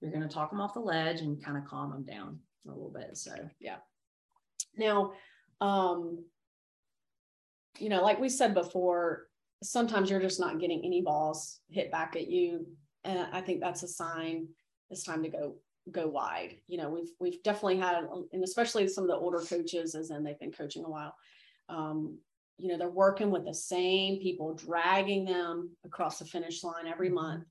[0.00, 2.70] you're going to talk them off the ledge and kind of calm them down a
[2.70, 3.16] little bit.
[3.16, 3.76] So, yeah.
[4.76, 5.12] Now,
[5.62, 6.24] um,
[7.78, 9.28] you know, like we said before,
[9.62, 12.66] sometimes you're just not getting any balls hit back at you.
[13.04, 14.48] And I think that's a sign
[14.90, 15.54] it's time to go
[15.90, 16.56] go wide.
[16.68, 20.22] You know, we've we've definitely had, and especially some of the older coaches, as in
[20.22, 21.14] they've been coaching a while.
[21.68, 22.18] Um,
[22.58, 27.08] you know, they're working with the same people, dragging them across the finish line every
[27.08, 27.16] mm-hmm.
[27.16, 27.44] month.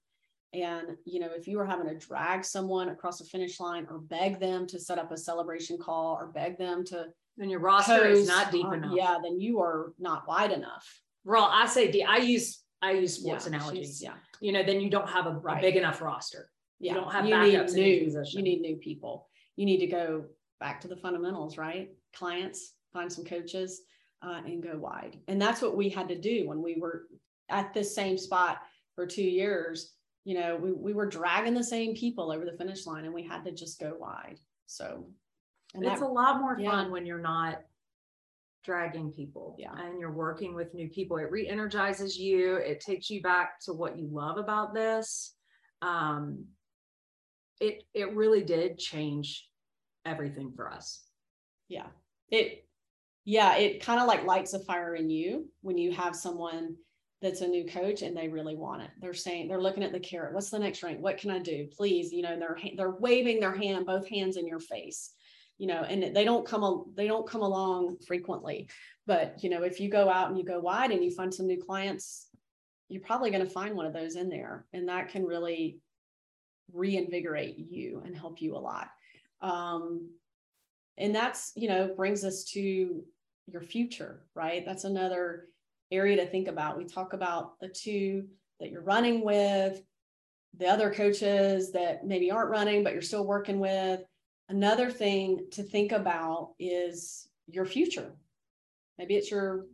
[0.54, 4.00] And, you know, if you were having to drag someone across the finish line or
[4.00, 7.08] beg them to set up a celebration call or beg them to.
[7.38, 8.94] Then your roster is not deep enough.
[8.96, 10.88] Yeah, then you are not wide enough.
[11.24, 14.02] Well, I say, I use, I use sports yeah, analogies.
[14.02, 14.14] Yeah.
[14.42, 15.58] You know, then you don't have a, right.
[15.58, 16.50] a big enough roster.
[16.80, 16.94] Yeah.
[16.94, 19.30] You don't have you need new, You need new people.
[19.56, 20.26] You need to go
[20.60, 21.90] back to the fundamentals, right?
[22.14, 23.82] Clients, find some coaches
[24.22, 25.20] uh, and go wide.
[25.28, 27.04] And that's what we had to do when we were
[27.50, 28.60] at this same spot
[28.96, 29.94] for two years.
[30.24, 33.24] You know, we, we were dragging the same people over the finish line and we
[33.24, 34.40] had to just go wide.
[34.68, 35.08] So
[35.74, 36.72] and it's that, a lot more yeah.
[36.72, 37.62] fun when you're not
[38.64, 39.74] dragging people yeah.
[39.78, 41.18] and you're working with new people.
[41.18, 45.34] It re energizes you, it takes you back to what you love about this.
[45.82, 46.46] Um,
[47.60, 49.48] it, it really did change
[50.06, 51.04] everything for us.
[51.68, 51.88] Yeah.
[52.30, 52.66] It
[53.24, 56.76] yeah, it kind of like lights a fire in you when you have someone
[57.22, 58.90] that's a new coach and they really want it.
[59.00, 60.34] They're saying they're looking at the carrot.
[60.34, 61.00] What's the next rank?
[61.00, 61.68] What can I do?
[61.78, 65.12] Please, you know, they're they're waving their hand, both hands in your face,
[65.58, 68.68] you know, and they don't come they don't come along frequently.
[69.06, 71.48] But you know, if you go out and you go wide and you find some
[71.48, 72.28] new clients,
[72.90, 75.80] you're probably going to find one of those in there, and that can really
[76.74, 78.90] reinvigorate you and help you a lot.
[79.42, 80.10] Um,
[80.98, 83.04] and that's you know brings us to
[83.48, 85.48] your future right that's another
[85.92, 88.26] area to think about we talk about the two
[88.60, 89.82] that you're running with
[90.58, 94.02] the other coaches that maybe aren't running but you're still working with
[94.52, 98.12] another thing to think about is your future
[98.98, 99.66] maybe it's your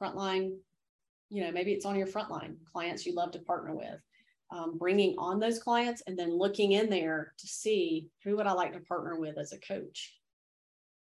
[0.00, 0.56] frontline
[1.30, 4.00] you know maybe it's on your frontline clients you love to partner with
[4.50, 8.52] um, bringing on those clients and then looking in there to see who would i
[8.52, 10.14] like to partner with as a coach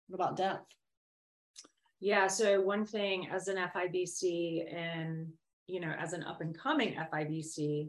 [0.08, 0.66] what about depth?
[2.00, 2.26] Yeah.
[2.26, 5.28] So one thing as an FIBC and
[5.66, 7.88] you know, as an up and coming FIBC,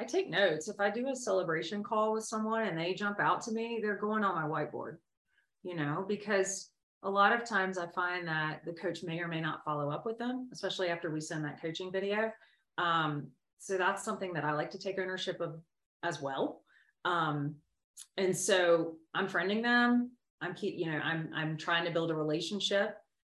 [0.00, 0.68] I take notes.
[0.68, 3.98] If I do a celebration call with someone and they jump out to me, they're
[3.98, 4.96] going on my whiteboard,
[5.62, 6.70] you know, because
[7.02, 10.06] a lot of times I find that the coach may or may not follow up
[10.06, 12.32] with them, especially after we send that coaching video.
[12.78, 13.26] Um,
[13.58, 15.60] so that's something that I like to take ownership of
[16.02, 16.62] as well.
[17.04, 17.56] Um,
[18.16, 20.12] and so I'm friending them.
[20.40, 22.96] I'm keep, you know, I'm I'm trying to build a relationship,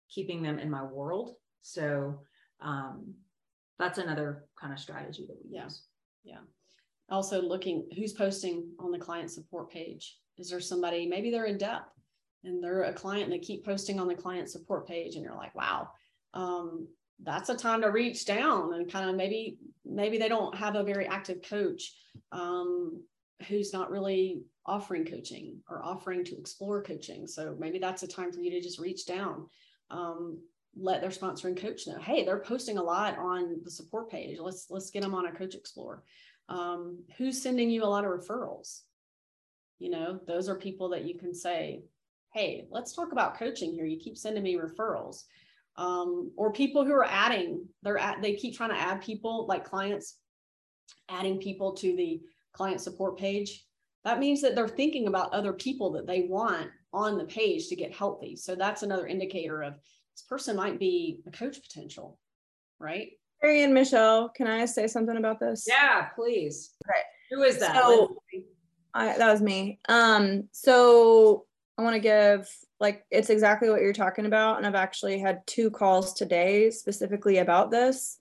[0.09, 1.35] keeping them in my world.
[1.61, 2.21] So
[2.61, 3.15] um,
[3.79, 5.65] that's another kind of strategy that we yeah.
[5.65, 5.81] use.
[6.23, 6.39] Yeah.
[7.09, 10.17] Also looking who's posting on the client support page.
[10.37, 11.93] Is there somebody, maybe they're in depth,
[12.43, 15.35] and they're a client and they keep posting on the client support page and you're
[15.35, 15.89] like wow
[16.33, 16.87] um,
[17.23, 20.83] that's a time to reach down and kind of maybe maybe they don't have a
[20.83, 21.93] very active coach
[22.31, 23.01] um,
[23.47, 28.31] who's not really offering coaching or offering to explore coaching so maybe that's a time
[28.31, 29.47] for you to just reach down
[29.91, 30.39] um,
[30.75, 34.39] let their sponsor and coach know hey they're posting a lot on the support page.
[34.39, 36.03] Let's let's get them on a coach explore.
[36.49, 38.81] Um, who's sending you a lot of referrals?
[39.79, 41.83] You know those are people that you can say
[42.33, 43.85] hey let's talk about coaching here.
[43.85, 45.23] You keep sending me referrals.
[45.75, 49.65] Um, or people who are adding they're at they keep trying to add people like
[49.65, 50.17] clients
[51.09, 52.21] adding people to the
[52.53, 53.65] client support page.
[54.03, 57.75] That means that they're thinking about other people that they want on the page to
[57.75, 58.35] get healthy.
[58.35, 59.79] So that's another indicator of
[60.15, 62.19] this person might be a coach potential
[62.79, 63.11] right
[63.43, 65.65] Kerry and Michelle, can I say something about this?
[65.67, 66.71] Yeah, please.
[66.87, 67.01] Okay.
[67.29, 67.75] Who is that?
[67.75, 68.15] So,
[68.93, 69.79] I, that was me.
[69.89, 71.45] Um, so
[71.77, 72.49] I want to give
[72.79, 74.57] like it's exactly what you're talking about.
[74.57, 78.17] And I've actually had two calls today specifically about this.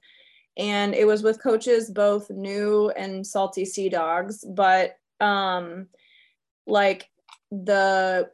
[0.57, 5.87] And it was with coaches, both new and salty sea dogs, but um
[6.67, 7.09] like
[7.53, 8.29] the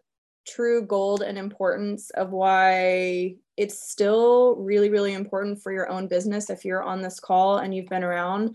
[0.47, 6.49] true gold and importance of why it's still really, really important for your own business
[6.49, 8.55] if you're on this call and you've been around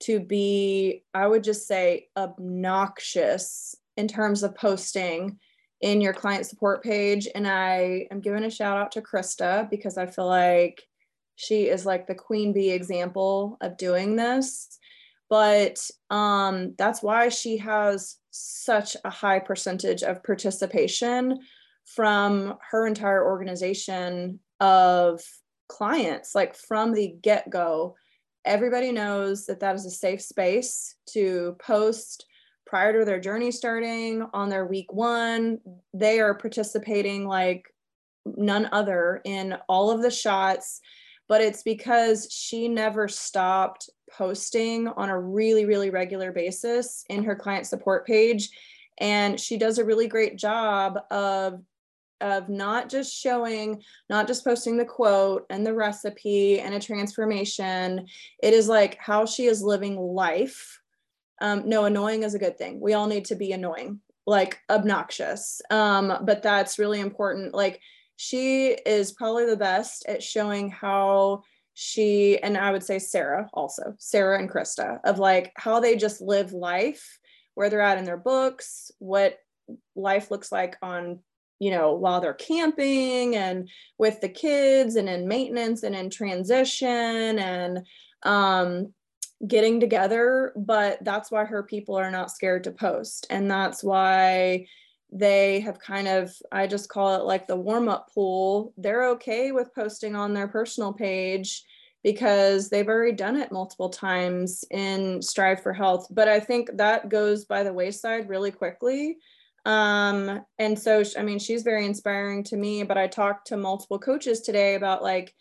[0.00, 5.38] to be, I would just say, obnoxious in terms of posting
[5.80, 7.26] in your client support page.
[7.34, 10.82] And I am giving a shout out to Krista because I feel like
[11.36, 14.78] she is like the queen bee example of doing this.
[15.30, 21.38] But um, that's why she has such a high percentage of participation
[21.84, 25.20] from her entire organization of
[25.68, 27.96] clients, like from the get go.
[28.44, 32.26] Everybody knows that that is a safe space to post
[32.66, 35.58] prior to their journey starting on their week one.
[35.94, 37.72] They are participating like
[38.24, 40.80] none other in all of the shots,
[41.28, 47.34] but it's because she never stopped posting on a really, really regular basis in her
[47.34, 48.50] client support page.
[48.98, 51.60] And she does a really great job of
[52.22, 58.06] of not just showing, not just posting the quote and the recipe and a transformation.
[58.42, 60.78] It is like how she is living life
[61.42, 62.80] um, no, annoying is a good thing.
[62.80, 65.60] We all need to be annoying, like obnoxious.
[65.70, 67.52] Um, but that's really important.
[67.52, 67.80] Like
[68.16, 71.42] she is probably the best at showing how
[71.74, 76.20] she and I would say Sarah also, Sarah and Krista, of like how they just
[76.20, 77.18] live life,
[77.54, 79.38] where they're at in their books, what
[79.96, 81.20] life looks like on
[81.62, 87.38] you know while they're camping and with the kids and in maintenance and in transition
[87.38, 87.86] and
[88.24, 88.92] um
[89.46, 93.26] getting together, but that's why her people are not scared to post.
[93.30, 94.66] And that's why
[95.10, 98.72] they have kind of, I just call it like the warm up pool.
[98.76, 101.64] They're okay with posting on their personal page
[102.02, 106.06] because they've already done it multiple times in Strive for Health.
[106.10, 109.18] But I think that goes by the wayside really quickly.
[109.64, 113.98] Um, and so, I mean, she's very inspiring to me, but I talked to multiple
[113.98, 115.32] coaches today about like,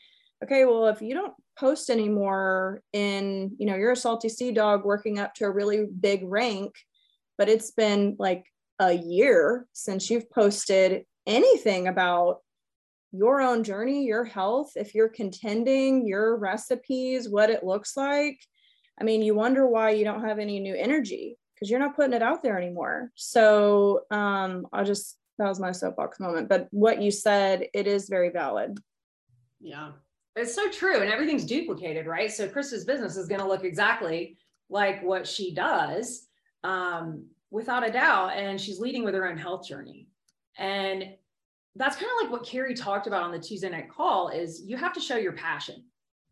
[0.43, 4.85] okay, well, if you don't post anymore in, you know, you're a salty sea dog
[4.85, 6.73] working up to a really big rank,
[7.37, 8.45] but it's been like
[8.79, 12.39] a year since you've posted anything about
[13.11, 18.39] your own journey, your health, if you're contending, your recipes, what it looks like.
[18.99, 22.13] I mean, you wonder why you don't have any new energy because you're not putting
[22.13, 23.11] it out there anymore.
[23.13, 26.49] So um, I'll just, that was my soapbox moment.
[26.49, 28.79] But what you said, it is very valid.
[29.59, 29.91] Yeah.
[30.35, 31.01] It's so true.
[31.01, 32.31] And everything's duplicated, right?
[32.31, 34.37] So Krista's business is going to look exactly
[34.69, 36.27] like what she does,
[36.63, 38.31] um, without a doubt.
[38.35, 40.07] And she's leading with her own health journey.
[40.57, 41.13] And
[41.75, 44.77] that's kind of like what Kerry talked about on the Tuesday night call is you
[44.77, 45.83] have to show your passion.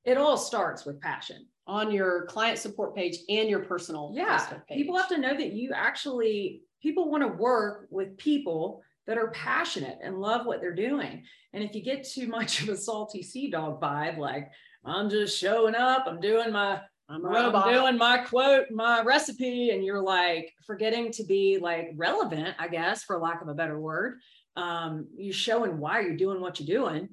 [0.06, 4.98] It all starts with passion on your client support page and your personal yeah people
[4.98, 9.98] have to know that you actually people want to work with people that are passionate
[10.04, 11.24] and love what they're doing.
[11.54, 14.52] And if you get too much of a salty sea dog vibe, like
[14.86, 19.84] I'm just showing up, I'm doing my I'm, I'm doing my quote, my recipe, and
[19.84, 24.20] you're like forgetting to be like relevant, I guess, for lack of a better word.
[24.56, 27.10] Um, you're showing why you're doing what you're doing.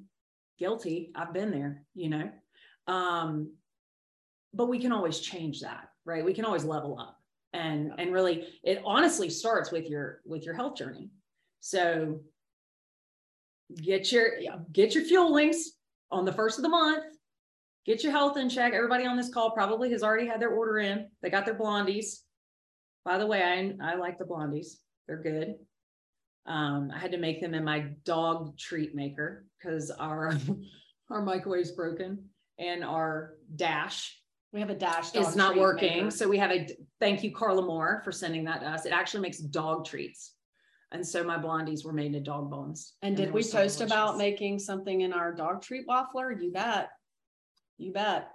[0.59, 1.11] Guilty.
[1.15, 2.29] I've been there, you know.
[2.87, 3.53] Um,
[4.53, 6.23] but we can always change that, right?
[6.23, 7.15] We can always level up.
[7.53, 11.09] And and really it honestly starts with your with your health journey
[11.59, 12.21] so
[13.75, 14.31] get your
[14.71, 15.57] get your Fuelings
[16.11, 17.03] on the first of the month.
[17.85, 18.73] Get your health in check.
[18.73, 21.07] Everybody on this call probably has already had their order in.
[21.21, 22.19] They got their blondies.
[23.05, 24.75] By the way, I, I like the blondies.
[25.07, 25.55] They're good.
[26.45, 30.33] Um, I had to make them in my dog treat maker because our
[31.09, 32.23] our microwave's broken
[32.59, 34.17] and our dash
[34.53, 35.13] We have a dash.
[35.15, 35.97] is dog not working.
[36.05, 36.11] maker.
[36.11, 36.67] So we have a
[36.99, 38.85] thank you, Carla Moore, for sending that to us.
[38.85, 40.33] It actually makes dog treats.
[40.91, 42.93] And so my blondies were made into dog bones.
[43.01, 46.41] And they did we so post about making something in our dog treat waffler?
[46.41, 46.89] You bet.
[47.77, 48.29] You bet.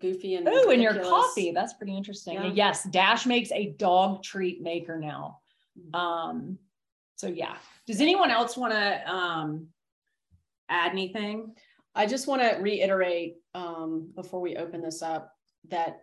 [0.00, 0.48] Goofy and.
[0.48, 1.26] Oh, and your ridiculous.
[1.26, 1.50] coffee.
[1.52, 2.34] That's pretty interesting.
[2.34, 2.52] Yeah.
[2.54, 5.40] Yes, Dash makes a dog treat maker now.
[5.78, 5.94] Mm-hmm.
[5.94, 6.58] Um,
[7.16, 7.56] so yeah.
[7.86, 9.66] Does anyone else want to um
[10.68, 11.54] add anything?
[11.96, 15.32] I just want to reiterate um, before we open this up
[15.68, 16.02] that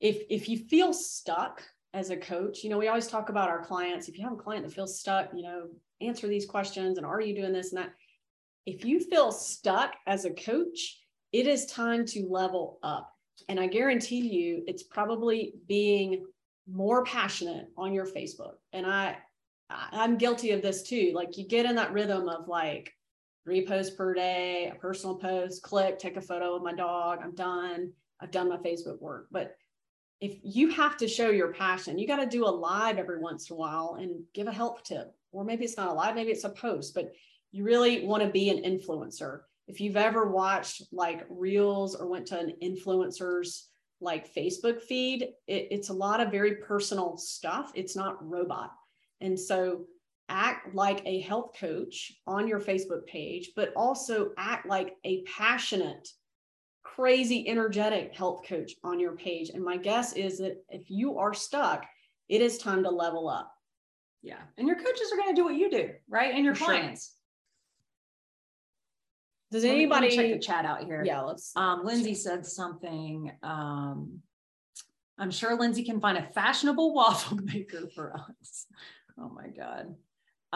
[0.00, 1.62] if if you feel stuck
[1.94, 4.08] as a coach, you know, we always talk about our clients.
[4.08, 5.68] If you have a client that feels stuck, you know,
[6.00, 7.92] answer these questions and are you doing this and that?
[8.66, 10.98] If you feel stuck as a coach,
[11.32, 13.10] it is time to level up.
[13.48, 16.26] And I guarantee you, it's probably being
[16.68, 18.54] more passionate on your Facebook.
[18.72, 19.16] And I,
[19.70, 21.12] I'm guilty of this too.
[21.14, 22.92] Like you get in that rhythm of like
[23.46, 27.20] three posts per day, a personal post, click, take a photo of my dog.
[27.22, 27.92] I'm done.
[28.20, 29.28] I've done my Facebook work.
[29.30, 29.54] But
[30.20, 33.48] if you have to show your passion, you got to do a live every once
[33.48, 35.14] in a while and give a help tip.
[35.30, 37.12] Or maybe it's not a live, maybe it's a post, but
[37.52, 39.42] you really want to be an influencer.
[39.68, 43.68] If you've ever watched like reels or went to an influencer's
[44.00, 47.70] like Facebook feed, it, it's a lot of very personal stuff.
[47.76, 48.72] It's not robot.
[49.20, 49.84] And so
[50.28, 56.08] act like a health coach on your Facebook page, but also act like a passionate,
[56.82, 59.50] crazy, energetic health coach on your page.
[59.50, 61.84] And my guess is that if you are stuck,
[62.28, 63.52] it is time to level up.
[64.22, 64.40] Yeah.
[64.58, 66.34] And your coaches are going to do what you do, right?
[66.34, 66.74] And your For sure.
[66.74, 67.12] clients.
[69.52, 70.16] Does let me anybody?
[70.16, 71.04] check the chat out here?
[71.06, 71.52] Yeah, let's.
[71.54, 73.30] Um, Lindsay said something.
[73.44, 74.20] Um,
[75.18, 78.66] I'm sure Lindsay can find a fashionable waffle maker for us.
[79.18, 79.94] Oh my God.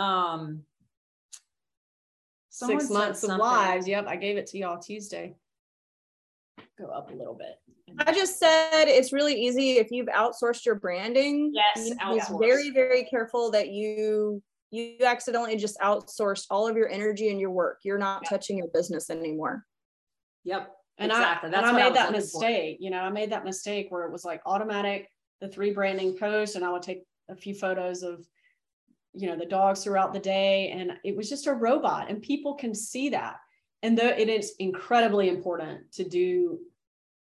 [0.01, 0.65] Um,
[2.49, 3.89] Six months of lives.
[3.89, 5.35] Yep, I gave it to y'all Tuesday.
[6.79, 7.57] Go up a little bit.
[7.99, 11.53] I just said it's really easy if you've outsourced your branding.
[11.55, 12.41] Yes, you need outsource.
[12.41, 17.41] be very, very careful that you you accidentally just outsourced all of your energy and
[17.41, 17.81] your work.
[17.83, 19.65] You're not touching your business anymore.
[20.45, 20.71] Yep.
[20.99, 21.49] And exactly.
[21.49, 22.41] I, That's and I made was that looking for.
[22.41, 22.77] mistake.
[22.81, 25.09] You know, I made that mistake where it was like automatic,
[25.41, 28.25] the three branding posts, and I would take a few photos of,
[29.15, 30.71] you know, the dogs throughout the day.
[30.71, 33.37] And it was just a robot, and people can see that.
[33.83, 36.59] And though it is incredibly important to do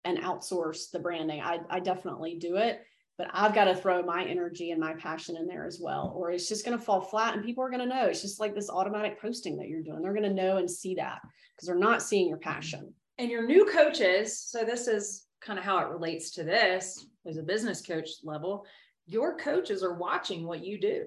[0.05, 2.80] and outsource the branding, I, I definitely do it.
[3.16, 6.30] But I've got to throw my energy and my passion in there as well, or
[6.30, 8.07] it's just going to fall flat and people are going to know.
[8.07, 10.03] It's just like this automatic posting that you're doing.
[10.03, 11.18] They're going to know and see that
[11.57, 12.95] because they're not seeing your passion.
[13.18, 17.36] and your new coaches so this is kind of how it relates to this as
[17.36, 18.64] a business coach level
[19.07, 21.07] your coaches are watching what you do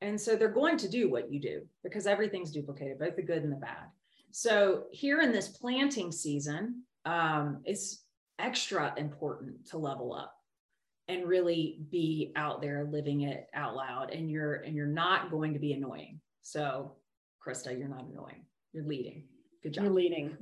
[0.00, 3.42] and so they're going to do what you do because everything's duplicated both the good
[3.42, 3.90] and the bad.
[4.30, 8.04] So here in this planting season um, it's
[8.38, 10.34] extra important to level up
[11.08, 14.10] and really be out there living it out loud.
[14.10, 16.20] And you're and you're not going to be annoying.
[16.42, 16.92] So
[17.44, 18.44] krista you're not annoying.
[18.72, 19.24] You're leading.
[19.62, 19.84] Good job.
[19.84, 20.36] You're leading.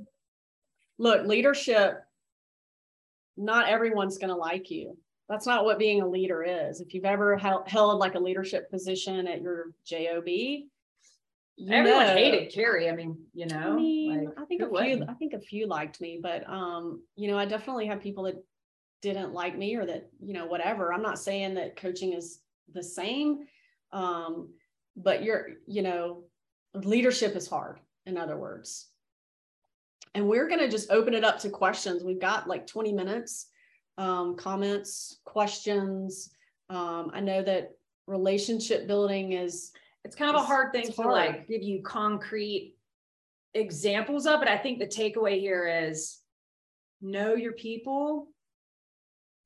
[0.97, 2.03] Look, leadership,
[3.37, 4.97] not everyone's going to like you.
[5.29, 6.81] That's not what being a leader is.
[6.81, 10.67] If you've ever held, held like a leadership position at your JOB, you
[11.69, 12.89] Everyone know- hated Kerry.
[12.89, 15.09] I mean, you know, I mean, like, I think a few, wouldn't?
[15.09, 18.43] I think a few liked me, but um, you know, I definitely have people that
[19.01, 20.91] didn't like me or that, you know, whatever.
[20.93, 22.39] I'm not saying that coaching is
[22.73, 23.45] the same.
[23.91, 24.49] Um,
[24.95, 26.23] but you're, you know,
[26.73, 28.87] leadership is hard, in other words.
[30.15, 32.03] And we're going to just open it up to questions.
[32.03, 33.47] We've got like 20 minutes,
[33.99, 36.31] um, comments, questions.
[36.69, 37.71] Um, I know that
[38.07, 39.71] relationship building is
[40.05, 41.13] it's kind of a hard thing to hard.
[41.13, 42.77] like give you concrete
[43.53, 44.39] examples of.
[44.39, 46.19] But I think the takeaway here is
[47.01, 48.29] know your people,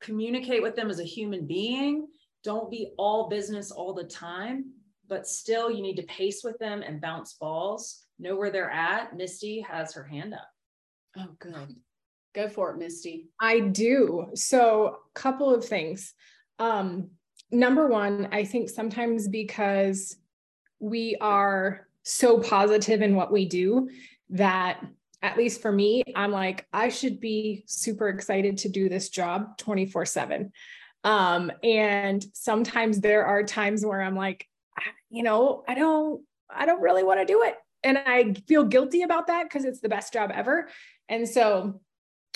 [0.02, 2.08] communicate with them as a human being.
[2.44, 4.66] Don't be all business all the time,
[5.08, 8.06] but still you need to pace with them and bounce balls.
[8.20, 9.16] Know where they're at.
[9.18, 10.48] Misty has her hand up.
[11.18, 11.76] Oh, good.
[12.34, 13.28] Go for it, Misty.
[13.40, 14.28] I do.
[14.34, 16.14] So, couple of things.
[16.60, 17.12] Um,
[17.52, 20.18] number one, I think sometimes because
[20.80, 23.90] we are so positive in what we do
[24.32, 24.84] that
[25.22, 29.58] at least for me, I'm like, I should be super excited to do this job
[29.58, 30.52] 24 7.
[31.06, 34.48] Um, and sometimes there are times where I'm like,
[35.10, 37.56] you know, I don't, I don't really want to do it.
[37.84, 40.68] And I feel guilty about that because it's the best job ever.
[41.08, 41.82] And so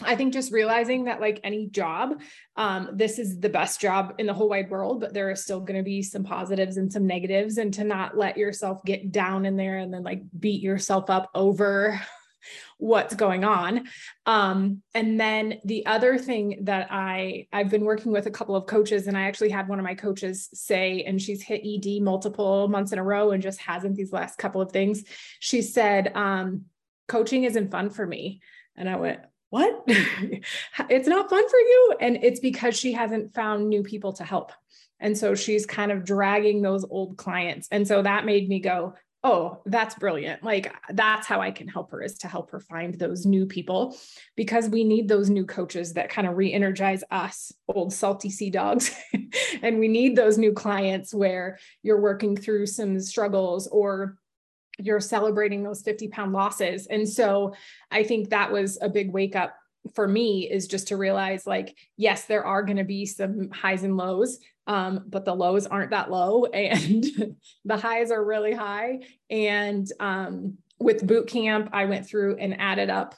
[0.04, 2.22] I think just realizing that, like any job,
[2.56, 5.60] um, this is the best job in the whole wide world, but there are still
[5.60, 9.46] going to be some positives and some negatives, and to not let yourself get down
[9.46, 12.00] in there and then like beat yourself up over
[12.78, 13.88] what's going on.
[14.28, 18.68] Um, and then the other thing that I I've been working with a couple of
[18.68, 22.68] coaches, and I actually had one of my coaches say, and she's hit ED multiple
[22.68, 25.06] months in a row and just hasn't these last couple of things.
[25.40, 26.66] She said, um,
[27.08, 28.42] coaching isn't fun for me.
[28.76, 29.22] And I went,
[29.58, 29.84] what?
[30.90, 31.96] it's not fun for you.
[32.00, 34.52] And it's because she hasn't found new people to help.
[35.00, 37.68] And so she's kind of dragging those old clients.
[37.72, 40.44] And so that made me go, oh, that's brilliant.
[40.44, 43.98] Like that's how I can help her is to help her find those new people
[44.36, 48.50] because we need those new coaches that kind of re energize us, old salty sea
[48.50, 48.96] dogs.
[49.62, 54.18] and we need those new clients where you're working through some struggles or
[54.78, 56.88] you're celebrating those 50 pound losses.
[56.88, 57.54] And so
[57.92, 59.56] I think that was a big wake up
[59.96, 63.84] for me is just to realize like, yes, there are going to be some highs
[63.84, 67.06] and lows, um, but the lows aren't that low and
[67.66, 69.00] the highs are really high.
[69.30, 73.16] And um, with boot camp, I went through and added up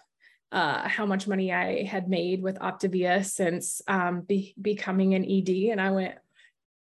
[0.52, 5.72] uh, how much money I had made with Optavia since um, be- becoming an ED.
[5.72, 6.16] And I went,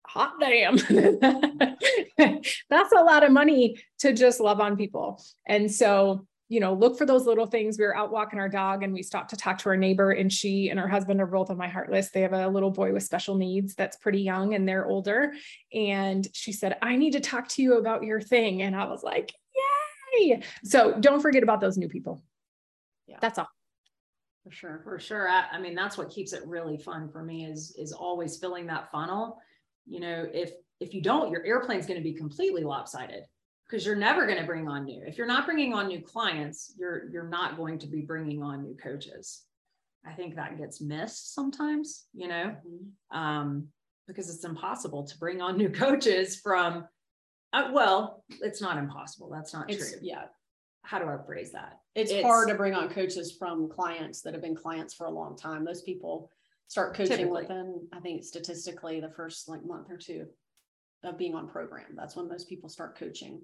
[0.09, 0.77] hot damn.
[2.71, 5.23] That's a lot of money to just love on people.
[5.47, 7.79] And so you know look for those little things.
[7.79, 10.33] We were out walking our dog and we stopped to talk to our neighbor and
[10.33, 12.15] she and her husband are both on my heart list.
[12.15, 15.35] They have a little boy with special needs that's pretty young and they're older.
[15.75, 18.63] And she said i need to talk to you about your thing.
[18.63, 19.33] And i was like
[20.19, 20.43] yay.
[20.65, 22.23] So don't forget about those new people.
[23.07, 23.19] Yeah.
[23.21, 23.49] That's all.
[24.45, 25.29] For sure for sure.
[25.29, 28.67] I, I mean that's what keeps it really fun for me is is always filling
[28.69, 29.39] that funnel
[29.89, 33.25] you know if if you don't your airplane's going to be completely lopsided
[33.69, 35.03] because you're never going to bring on new.
[35.07, 38.63] If you're not bringing on new clients you're you're not going to be bringing on
[38.63, 39.45] new coaches.
[40.07, 42.57] I think that gets missed sometimes you know?
[42.67, 43.19] Mm-hmm.
[43.19, 43.69] um,
[44.07, 46.87] because it's impossible to bring on new coaches from
[47.53, 50.01] uh, well it's not impossible that's not it's, true.
[50.03, 50.25] yeah.
[50.83, 51.81] How do i phrase that?
[51.95, 55.11] It's, it's hard to bring on coaches from clients that have been clients for a
[55.11, 55.65] long time.
[55.65, 56.31] Those people
[56.69, 57.43] start coaching Typically.
[57.43, 60.27] within, I think statistically, the first like month or two
[61.03, 61.97] of being on program.
[61.97, 63.41] That's when most people start coaching.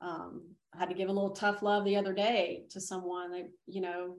[0.00, 0.42] Um,
[0.74, 3.80] I had to give a little tough love the other day to someone that, you
[3.82, 4.16] know,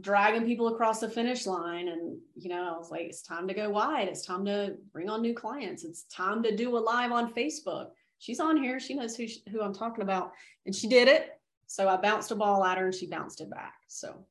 [0.00, 1.88] dragging people across the finish line.
[1.88, 4.08] And, you know, I was like, it's time to go wide.
[4.08, 5.84] It's time to bring on new clients.
[5.84, 7.88] It's time to do a live on Facebook.
[8.18, 8.78] She's on here.
[8.78, 10.32] She knows who, she, who I'm talking about.
[10.66, 11.30] And she did it.
[11.66, 13.74] So I bounced a ball at her and she bounced it back.
[13.88, 14.24] So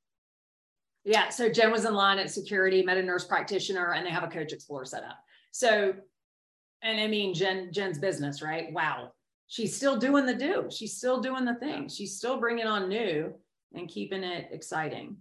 [1.03, 1.29] yeah.
[1.29, 4.27] So Jen was in line at security, met a nurse practitioner, and they have a
[4.27, 5.19] coach explorer set up.
[5.51, 5.93] So,
[6.81, 8.71] and I mean, Jen, Jen's business, right?
[8.71, 9.11] Wow.
[9.47, 10.67] She's still doing the do.
[10.71, 11.87] She's still doing the thing.
[11.87, 13.33] She's still bringing on new
[13.73, 15.17] and keeping it exciting.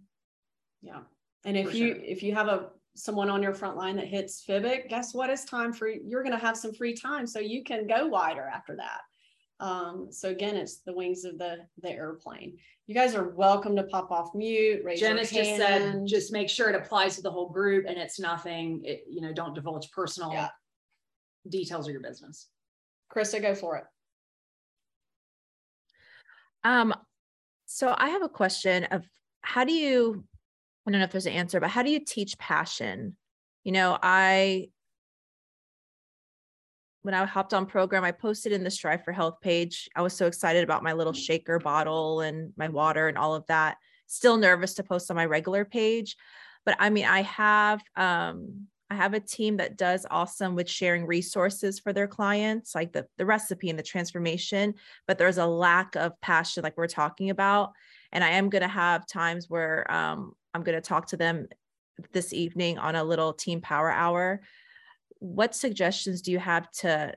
[0.80, 1.00] Yeah.
[1.44, 2.02] And if you, sure.
[2.02, 5.30] if you have a, someone on your front line that hits Fibic, guess what?
[5.30, 7.26] It's time for, you're going to have some free time.
[7.26, 9.00] So you can go wider after that.
[9.62, 12.58] Um, so again, it's the wings of the, the airplane.
[12.88, 14.82] You guys are welcome to pop off mute.
[14.84, 17.96] Raise Jen has just said, just make sure it applies to the whole group and
[17.96, 20.48] it's nothing, it, you know, don't divulge personal yeah.
[21.48, 22.48] details of your business.
[23.14, 23.84] Krista, go for it.
[26.64, 26.92] Um,
[27.66, 29.04] so I have a question of
[29.42, 30.24] how do you,
[30.86, 33.16] I don't know if there's an answer, but how do you teach passion?
[33.62, 34.70] You know, I
[37.02, 39.88] when I hopped on program, I posted in the Strive for Health page.
[39.94, 43.46] I was so excited about my little shaker bottle and my water and all of
[43.46, 43.76] that.
[44.06, 46.16] Still nervous to post on my regular page,
[46.64, 51.06] but I mean, I have um, I have a team that does awesome with sharing
[51.06, 54.74] resources for their clients, like the the recipe and the transformation.
[55.06, 57.72] But there's a lack of passion, like we're talking about,
[58.12, 61.48] and I am going to have times where um, I'm going to talk to them
[62.12, 64.42] this evening on a little team power hour
[65.22, 67.14] what suggestions do you have to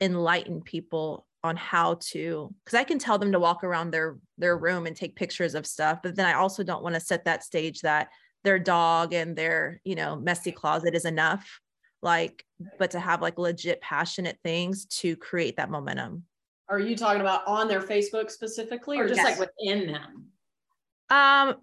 [0.00, 4.58] enlighten people on how to because i can tell them to walk around their their
[4.58, 7.44] room and take pictures of stuff but then i also don't want to set that
[7.44, 8.08] stage that
[8.42, 11.60] their dog and their you know messy closet is enough
[12.02, 12.44] like
[12.78, 16.24] but to have like legit passionate things to create that momentum
[16.68, 19.38] are you talking about on their facebook specifically or, just yes.
[19.38, 20.26] like within them
[21.10, 21.54] um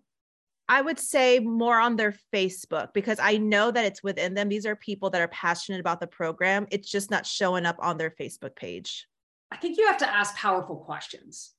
[0.70, 4.50] I would say more on their Facebook because I know that it's within them.
[4.50, 6.68] These are people that are passionate about the program.
[6.70, 9.08] It's just not showing up on their Facebook page.
[9.52, 11.54] I think you have to ask powerful questions.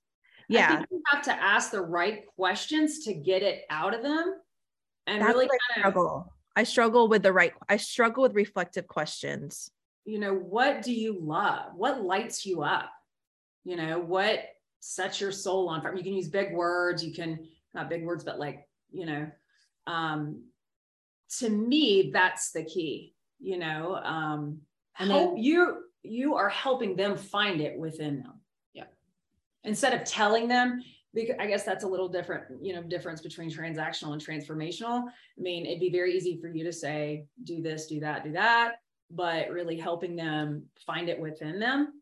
[0.48, 0.84] Yeah.
[0.90, 4.36] you have to ask the right questions to get it out of them.
[5.08, 6.32] And That's really I struggle.
[6.54, 9.72] I struggle with the right, I struggle with reflective questions.
[10.04, 11.72] You know, what do you love?
[11.74, 12.90] What lights you up?
[13.64, 14.40] You know, what
[14.78, 15.96] sets your soul on fire?
[15.96, 19.30] You can use big words, you can, not big words, but like you know,
[19.86, 20.44] Um,
[21.38, 24.60] to me, that's the key, you know, um,
[24.98, 28.40] And help then- you, you are helping them find it within them.
[28.72, 28.86] Yeah.
[29.64, 30.82] Instead of telling them,
[31.12, 35.08] because I guess that's a little different, you know, difference between transactional and transformational.
[35.08, 38.32] I mean, it'd be very easy for you to say, do this, do that, do
[38.32, 38.76] that,
[39.10, 42.00] but really helping them find it within them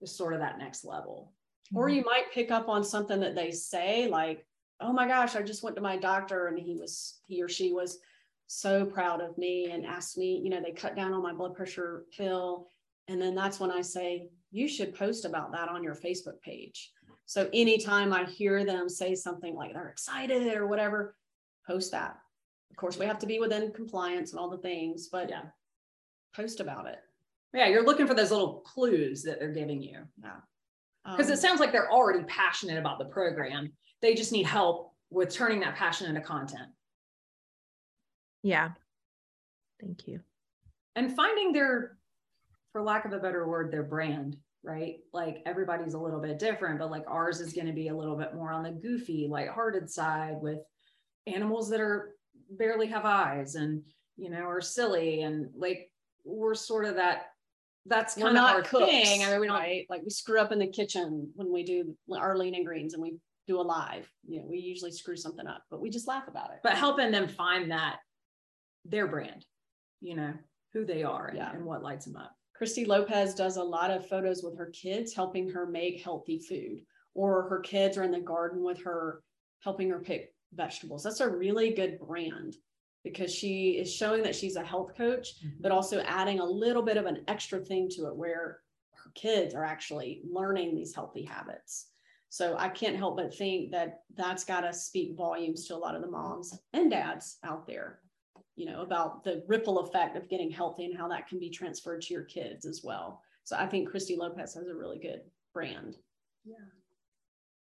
[0.00, 1.32] is sort of that next level.
[1.74, 4.44] Or you might pick up on something that they say, like,
[4.80, 7.72] oh my gosh, I just went to my doctor and he was, he or she
[7.72, 7.98] was
[8.46, 11.54] so proud of me and asked me, you know, they cut down on my blood
[11.54, 12.68] pressure pill.
[13.08, 16.92] And then that's when I say, you should post about that on your Facebook page.
[17.26, 21.14] So anytime I hear them say something like they're excited or whatever,
[21.66, 22.16] post that.
[22.70, 25.42] Of course, we have to be within compliance and all the things, but Yeah.
[26.34, 27.00] post about it.
[27.52, 29.98] Yeah, you're looking for those little clues that they're giving you.
[30.22, 30.40] Yeah.
[31.04, 33.72] Because Um, it sounds like they're already passionate about the program.
[34.02, 36.68] They just need help with turning that passion into content
[38.42, 38.70] Yeah.
[39.80, 40.20] Thank you.
[40.96, 41.96] and finding their,
[42.72, 44.96] for lack of a better word, their brand, right?
[45.12, 48.16] Like everybody's a little bit different, but like ours is going to be a little
[48.16, 50.58] bit more on the goofy, lighthearted side with
[51.26, 52.14] animals that are
[52.50, 53.82] barely have eyes and,
[54.16, 55.22] you know, are silly.
[55.22, 55.90] And like
[56.24, 57.26] we're sort of that,
[57.86, 59.24] that's we're kind of our cooks, thing.
[59.24, 59.86] I mean, we don't, right?
[59.88, 63.02] Like we screw up in the kitchen when we do our lean and greens and
[63.02, 63.14] we
[63.48, 64.08] do a live.
[64.24, 66.60] You know, we usually screw something up, but we just laugh about it.
[66.62, 67.96] but helping them find that
[68.84, 69.44] their brand,
[70.00, 70.34] you know,
[70.72, 71.52] who they are and, Yeah.
[71.52, 72.36] and what lights them up.
[72.54, 76.84] Christy Lopez does a lot of photos with her kids, helping her make healthy food,
[77.14, 79.22] or her kids are in the garden with her,
[79.60, 81.02] helping her pick vegetables.
[81.02, 82.56] That's a really good brand
[83.04, 85.56] because she is showing that she's a health coach, mm-hmm.
[85.60, 88.60] but also adding a little bit of an extra thing to it where
[88.92, 91.86] her kids are actually learning these healthy habits.
[92.30, 95.94] So I can't help but think that that's got to speak volumes to a lot
[95.94, 98.00] of the moms and dads out there,
[98.54, 102.02] you know, about the ripple effect of getting healthy and how that can be transferred
[102.02, 103.22] to your kids as well.
[103.44, 105.22] So I think Christy Lopez has a really good
[105.54, 105.96] brand.
[106.44, 106.56] Yeah.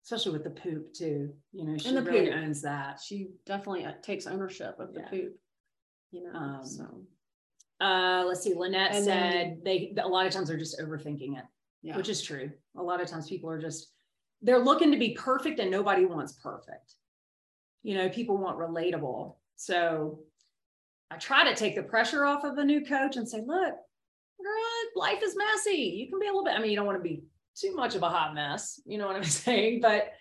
[0.05, 2.37] Especially with the poop too, you know, she And the really poop.
[2.37, 3.01] owns that.
[3.01, 5.09] She definitely uh, takes ownership of the Yeah.
[5.09, 5.41] poop,
[6.11, 7.07] you know, Um, so
[7.81, 11.39] Uh, let's see, Lynette And said then- they, a lot of times they're just overthinking
[11.39, 11.45] it,
[11.83, 11.97] yeah.
[11.97, 12.51] which is true.
[12.77, 13.95] A lot of times people are just,
[14.43, 16.95] they're looking to be perfect and nobody wants perfect.
[17.83, 19.37] You know, people want relatable.
[19.57, 20.21] So
[21.11, 24.97] I try to take the pressure off of the new coach and say, look, girl,
[24.97, 25.97] life is messy.
[25.99, 27.25] You can be a little bit, I mean, you don't want to be
[27.55, 29.81] too much of a hot mess, you know what I'm saying?
[29.81, 30.13] But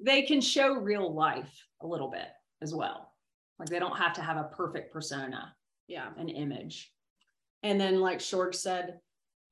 [0.00, 2.28] they can show real life a little bit
[2.62, 3.12] as well.
[3.58, 5.54] Like they don't have to have a perfect persona,
[5.86, 6.08] yeah.
[6.16, 6.92] an image.
[7.64, 9.00] And then, like Shorg said,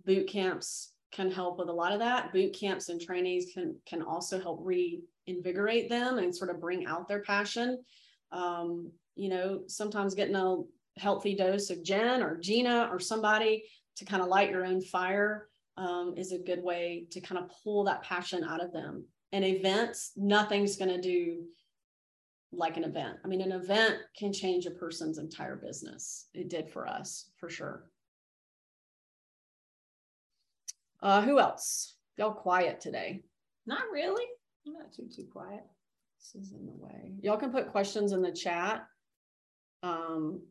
[0.05, 2.33] boot camps can help with a lot of that.
[2.33, 7.09] Boot camps and trainings can can also help reinvigorate them and sort of bring out
[7.09, 7.83] their passion.
[8.33, 10.57] Um, you know, sometimes getting a
[10.99, 13.65] healthy dose of Jen or Gina or somebody
[13.97, 17.51] to kind of light your own fire um, is a good way to kind of
[17.63, 19.05] pull that passion out of them.
[19.33, 21.45] And events, nothing's going to do
[22.53, 23.19] like an event.
[23.25, 26.29] I mean, an event can change a person's entire business.
[26.33, 27.91] It did for us, for sure.
[31.03, 31.97] Uh, who else?
[32.17, 33.23] Y'all quiet today.
[33.67, 34.25] Not really.
[34.67, 35.63] I'm not too too quiet.
[36.19, 37.13] This is in the way.
[37.23, 38.85] Y'all can put questions in the chat.
[39.83, 40.43] Um,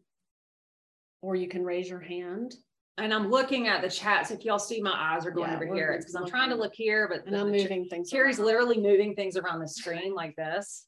[1.21, 2.53] or you can raise your hand.
[2.97, 4.27] And I'm looking at the chat.
[4.27, 6.49] So If y'all see my eyes are going Yeah, over here, it's because I'm trying
[6.51, 8.09] to look here, but And I'm the- moving things.
[8.09, 8.45] Kerry's around.
[8.45, 10.87] literally moving things around the screen like this.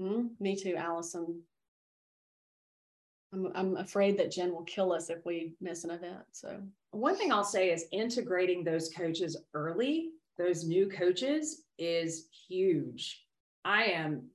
[0.00, 0.40] Mhm.
[0.40, 1.42] Me too, Allison.
[3.36, 6.24] I'm, I'm afraid that Jen will kill us if we miss an event.
[6.32, 6.60] So
[6.92, 13.22] One thing I'll say is integrating those coaches early, those new coaches is huge.
[13.64, 14.28] I am,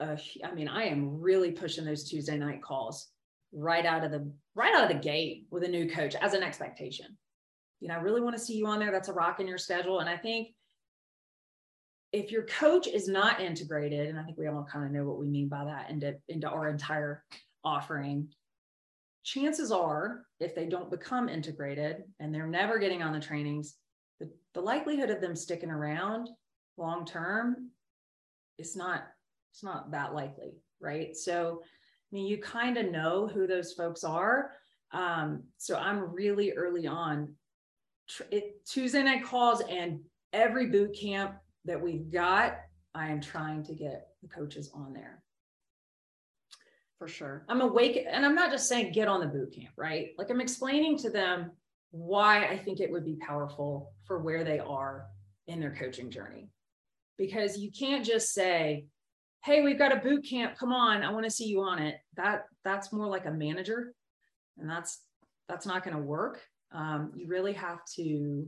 [0.00, 3.08] uh, I mean, I am really pushing those Tuesday night calls
[3.52, 6.42] right out of the right out of the gate with a new coach as an
[6.42, 7.06] expectation.
[7.80, 8.92] You know, I really want to see you on there.
[8.92, 10.00] That's a rock in your schedule.
[10.00, 10.48] And I think
[12.12, 15.18] if your coach is not integrated, and I think we all kind of know what
[15.18, 17.24] we mean by that into, into our entire
[17.64, 18.28] offering,
[19.24, 23.76] chances are if they don't become integrated and they're never getting on the trainings,
[24.20, 26.28] the, the likelihood of them sticking around
[26.76, 27.70] long term
[28.58, 29.04] is not
[29.52, 31.14] it's not that likely, right?
[31.16, 34.52] So I mean, you kind of know who those folks are.
[34.92, 37.34] Um, so I'm really early on.
[38.30, 40.00] It, Tuesday night calls and
[40.32, 42.56] every boot camp that we've got,
[42.94, 45.21] I am trying to get the coaches on there.
[47.02, 47.44] For sure.
[47.48, 50.10] I'm awake, and I'm not just saying get on the boot camp, right?
[50.18, 51.50] Like I'm explaining to them
[51.90, 55.06] why I think it would be powerful for where they are
[55.48, 56.48] in their coaching journey.
[57.18, 58.86] because you can't just say,
[59.44, 60.56] Hey, we've got a boot camp.
[60.56, 61.02] Come on.
[61.02, 61.96] I want to see you on it.
[62.16, 63.92] That that's more like a manager.
[64.56, 65.00] And that's
[65.48, 66.40] that's not going to work.
[66.70, 68.46] Um, you really have to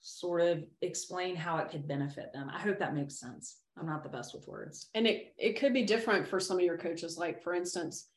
[0.00, 2.50] sort of explain how it could benefit them.
[2.52, 3.58] I hope that makes sense.
[3.78, 4.88] I'm not the best with words.
[4.94, 7.16] And it, it could be different for some of your coaches.
[7.16, 8.08] Like, for instance,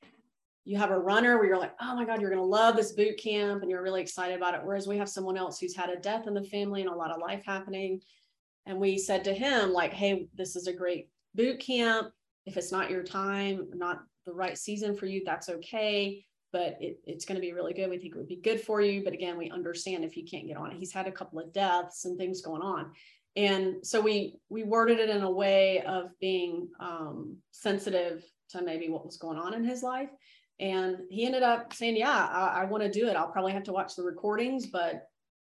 [0.66, 3.18] you have a runner where you're like, oh my God, you're to love this boot
[3.18, 4.62] camp and you're really excited about it.
[4.64, 7.12] Whereas we have someone else who's had a death in the family and a lot
[7.12, 8.01] of life happening.
[8.66, 12.12] And we said to him, like, hey, this is a great boot camp.
[12.45, 16.24] If it's not your time, not the right season for you, that's okay.
[16.51, 17.89] But it, it's going to be really good.
[17.89, 19.03] We think it would be good for you.
[19.03, 20.78] But again, we understand if you can't get on it.
[20.78, 22.91] He's had a couple of deaths and things going on.
[23.36, 28.89] And so we we worded it in a way of being um, sensitive to maybe
[28.89, 30.09] what was going on in his life
[30.61, 33.15] and he ended up saying, Yeah, I, I want to do it.
[33.15, 35.07] I'll probably have to watch the recordings, but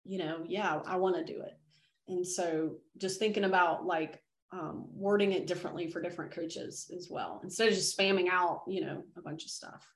[0.04, 1.58] you know, yeah, I want to do it.
[2.08, 4.20] And so just thinking about like
[4.52, 8.80] um, wording it differently for different coaches as well, instead of just spamming out, you
[8.80, 9.86] know, a bunch of stuff.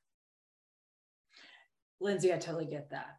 [2.01, 3.17] Lindsay, I totally get that.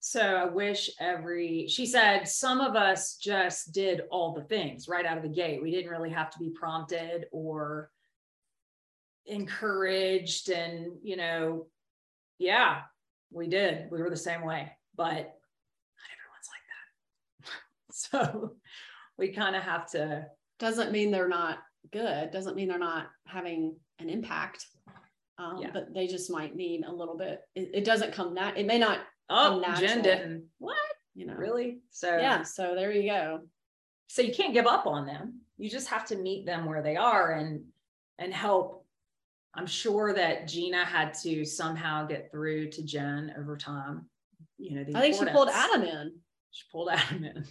[0.00, 5.04] So I wish every, she said, some of us just did all the things right
[5.04, 5.62] out of the gate.
[5.62, 7.90] We didn't really have to be prompted or
[9.26, 11.66] encouraged and you know
[12.38, 12.80] yeah
[13.30, 16.66] we did we were the same way but not everyone's like
[17.40, 18.56] that so
[19.18, 20.26] we kind of have to
[20.58, 21.58] doesn't mean they're not
[21.92, 24.66] good doesn't mean they're not having an impact
[25.38, 25.70] um, yeah.
[25.72, 28.78] but they just might need a little bit it, it doesn't come that it may
[28.78, 29.00] not
[29.30, 30.76] oh jen didn't what
[31.14, 33.40] you know really so yeah so there you go
[34.08, 36.96] so you can't give up on them you just have to meet them where they
[36.96, 37.62] are and
[38.18, 38.80] and help
[39.54, 44.06] I'm sure that Gina had to somehow get through to Jen over time.
[44.58, 46.12] You know, I think she pulled Adam in.
[46.50, 47.44] She pulled Adam in.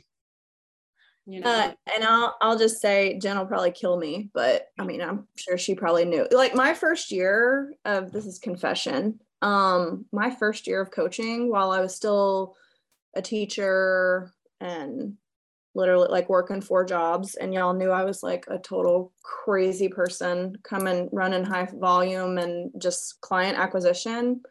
[1.25, 1.49] You know?
[1.49, 5.27] Uh, and I'll I'll just say Jen will probably kill me, but I mean I'm
[5.36, 6.27] sure she probably knew.
[6.32, 9.19] Like my first year of this is confession.
[9.41, 12.55] Um, my first year of coaching, while I was still
[13.15, 15.17] a teacher and
[15.75, 20.57] literally like working four jobs and y'all knew I was like a total crazy person
[20.63, 24.41] coming running high volume and just client acquisition.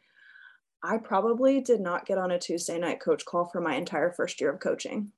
[0.82, 4.40] I probably did not get on a Tuesday night coach call for my entire first
[4.40, 5.10] year of coaching.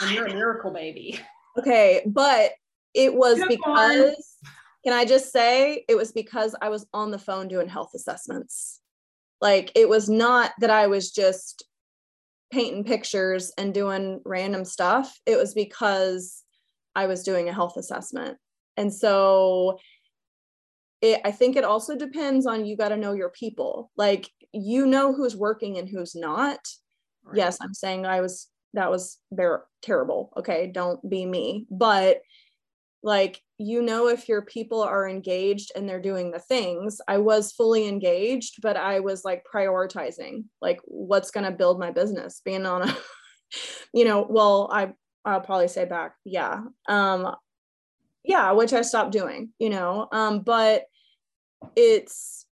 [0.00, 1.18] And you're a miracle baby.
[1.58, 2.52] Okay, but
[2.94, 4.36] it was Good because.
[4.84, 8.80] Can I just say it was because I was on the phone doing health assessments.
[9.40, 11.64] Like it was not that I was just
[12.52, 15.18] painting pictures and doing random stuff.
[15.26, 16.42] It was because
[16.94, 18.38] I was doing a health assessment.
[18.76, 19.78] And so
[21.00, 23.90] it, I think it also depends on you got to know your people.
[23.96, 26.58] Like you know who's working and who's not.
[27.22, 27.36] Right.
[27.36, 30.32] Yes, I'm saying I was that was very terrible.
[30.36, 31.66] Okay, don't be me.
[31.70, 32.20] But
[33.02, 37.52] like you know if your people are engaged and they're doing the things i was
[37.52, 42.66] fully engaged but i was like prioritizing like what's going to build my business being
[42.66, 42.96] on a
[43.94, 44.92] you know well i
[45.24, 47.34] i'll probably say back yeah um
[48.24, 50.84] yeah which i stopped doing you know um but
[51.76, 52.46] it's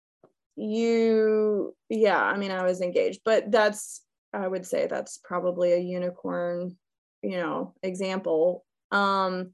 [0.57, 5.78] you yeah i mean i was engaged but that's i would say that's probably a
[5.78, 6.76] unicorn
[7.22, 9.53] you know example um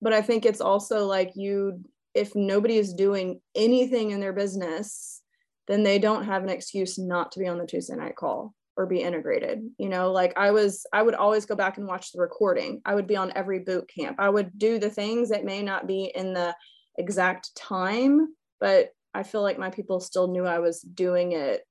[0.00, 1.80] but i think it's also like you
[2.14, 5.22] if nobody is doing anything in their business
[5.68, 8.86] then they don't have an excuse not to be on the tuesday night call or
[8.86, 10.12] be integrated you know?
[10.12, 12.82] Like i was i would always go back and watch the recording.
[12.84, 14.16] I would be on every boot camp.
[14.18, 16.54] I would do the things that may not be in the
[16.98, 21.62] exact time but i feel like my people still knew i was doing it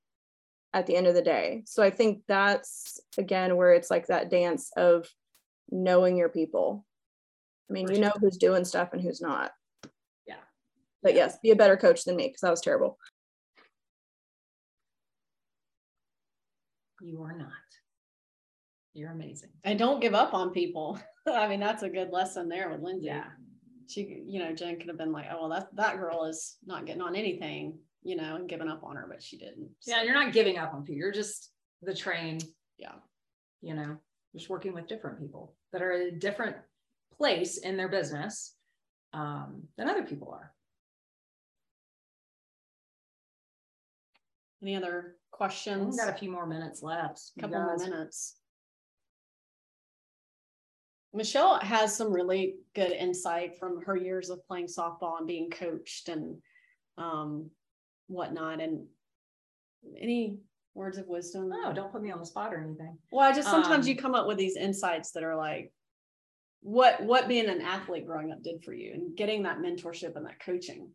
[0.74, 1.64] at the end of the day.
[1.66, 5.08] So i think that's again where it's like that dance of
[5.70, 6.86] knowing your people
[7.70, 9.52] I mean, you know who's doing stuff and who's not.
[10.28, 10.36] Yeah.
[11.02, 12.98] But yes, be a better coach than me because that was terrible.
[17.02, 17.50] You are not.
[18.94, 19.50] You're amazing.
[19.64, 21.00] And don't give up on people.
[21.28, 23.08] I mean, that's a good lesson there with Lindsay.
[23.08, 23.26] Yeah.
[23.88, 26.86] She, you know, Jen could have been like, oh, well, that, that girl is not
[26.86, 29.70] getting on anything, you know, and giving up on her, but she didn't.
[29.80, 29.92] So.
[29.92, 30.04] Yeah.
[30.04, 30.98] You're not giving up on people.
[30.98, 31.52] You're just
[31.82, 32.40] the train.
[32.78, 32.94] Yeah.
[33.62, 33.98] You know,
[34.34, 36.56] just working with different people that are different
[37.18, 38.56] place in their business
[39.14, 40.52] um, than other people are.
[44.62, 45.96] Any other questions?
[45.96, 47.22] We've got a few more minutes left.
[47.38, 48.38] A couple more minutes.
[51.14, 56.10] Michelle has some really good insight from her years of playing softball and being coached
[56.10, 56.38] and
[56.98, 57.50] um,
[58.08, 58.60] whatnot.
[58.60, 58.86] And
[59.98, 60.40] any
[60.74, 61.50] words of wisdom?
[61.50, 62.98] No, don't put me on the spot or anything.
[63.12, 65.72] Well, I just sometimes um, you come up with these insights that are like,
[66.66, 70.26] what what being an athlete growing up did for you and getting that mentorship and
[70.26, 70.90] that coaching.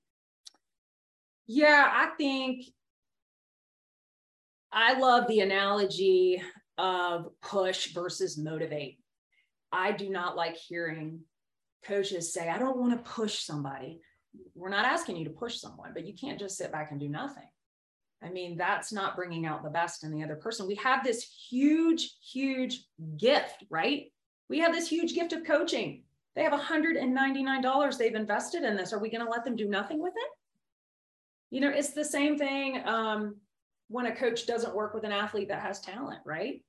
[1.46, 2.64] Yeah, I think
[4.72, 6.42] I love the analogy
[6.76, 8.98] of push versus motivate.
[9.70, 11.20] I do not like hearing
[11.84, 14.00] coaches say, I don't want to push somebody.
[14.56, 17.08] We're not asking you to push someone, but you can't just sit back and do
[17.08, 17.48] nothing.
[18.24, 20.66] I mean, that's not bringing out the best in the other person.
[20.66, 22.84] We have this huge, huge
[23.16, 24.06] gift, right?
[24.50, 26.02] We have this huge gift of coaching.
[26.34, 28.92] They have $199 they've invested in this.
[28.92, 30.30] Are we going to let them do nothing with it?
[31.54, 33.36] You know, it's the same thing um,
[33.88, 36.62] when a coach doesn't work with an athlete that has talent, right?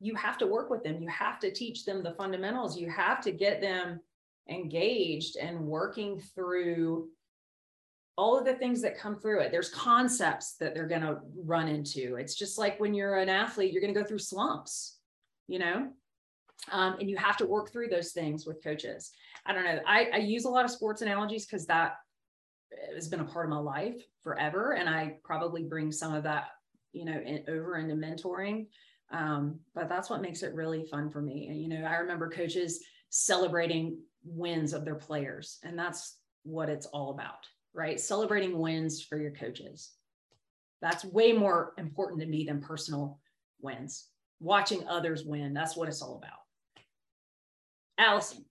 [0.00, 1.00] You have to work with them.
[1.02, 2.78] You have to teach them the fundamentals.
[2.78, 4.00] You have to get them
[4.48, 7.10] engaged and working through
[8.16, 9.50] all of the things that come through it.
[9.50, 12.16] There's concepts that they're going to run into.
[12.16, 14.96] It's just like when you're an athlete, you're going to go through slumps,
[15.48, 15.90] you know,
[16.70, 19.12] um, and you have to work through those things with coaches.
[19.46, 19.80] I don't know.
[19.86, 21.94] I, I use a lot of sports analogies because that
[22.94, 26.48] has been a part of my life forever, and I probably bring some of that,
[26.92, 28.66] you know, in, over into mentoring.
[29.12, 31.48] Um, but that's what makes it really fun for me.
[31.48, 36.86] And you know, I remember coaches celebrating wins of their players, and that's what it's
[36.86, 38.00] all about right?
[38.00, 39.92] Celebrating wins for your coaches.
[40.80, 43.18] That's way more important to me than personal
[43.60, 44.06] wins.
[44.40, 46.38] Watching others win, that's what it's all about.
[48.00, 48.44] Allison.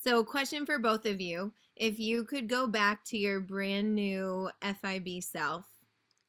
[0.00, 1.52] So, question for both of you.
[1.76, 5.64] If you could go back to your brand new FIB self,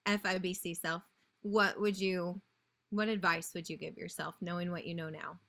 [0.05, 1.03] FIBC self,
[1.41, 2.39] what would you,
[2.91, 5.39] what advice would you give yourself knowing what you know now?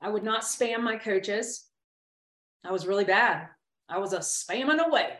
[0.00, 1.66] I would not spam my coaches.
[2.64, 3.48] I was really bad.
[3.88, 5.10] I was a spamming away.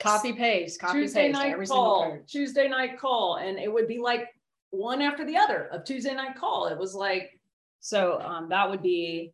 [0.00, 2.30] Copy paste, copy Tuesday paste night every call, single coach.
[2.32, 4.28] Tuesday night call, and it would be like
[4.70, 6.66] one after the other of Tuesday night call.
[6.66, 7.38] It was like
[7.80, 8.20] so.
[8.20, 9.32] Um, that would be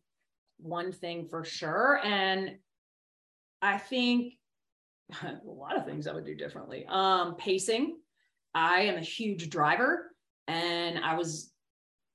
[0.61, 2.57] one thing for sure, and
[3.61, 4.33] I think
[5.23, 6.85] a lot of things I would do differently.
[6.87, 7.97] Um, pacing.
[8.53, 10.11] I am a huge driver,
[10.47, 11.51] and I was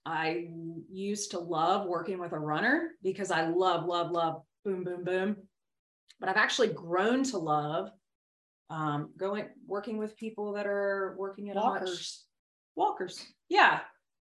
[0.04, 0.46] I
[0.92, 5.36] used to love working with a runner because I love, love, love boom, boom, boom.
[6.20, 7.90] But I've actually grown to love
[8.70, 11.88] um, going working with people that are working at Walkers.
[11.88, 12.18] a much
[12.76, 13.26] walkers.
[13.48, 13.80] Yeah,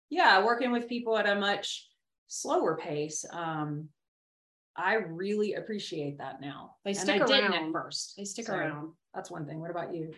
[0.09, 1.87] yeah, working with people at a much
[2.27, 3.25] slower pace.
[3.31, 3.89] Um,
[4.79, 6.75] I really appreciate that now.
[6.85, 7.67] They And stick I didn't around.
[7.67, 8.13] at first.
[8.17, 8.93] They stick So around.
[9.13, 9.59] That's one thing.
[9.59, 10.13] What about you?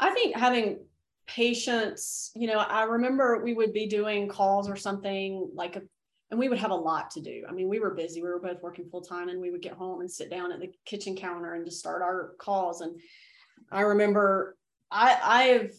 [0.00, 0.80] I think having
[1.26, 5.82] patience, you know, I remember we would be doing calls or something like a
[6.30, 7.44] and we would have a lot to do.
[7.48, 8.20] I mean, we were busy.
[8.20, 10.58] We were both working full time and we would get home and sit down at
[10.58, 12.80] the kitchen counter and just start our calls.
[12.80, 12.98] And
[13.70, 14.56] I remember
[14.90, 15.74] I I've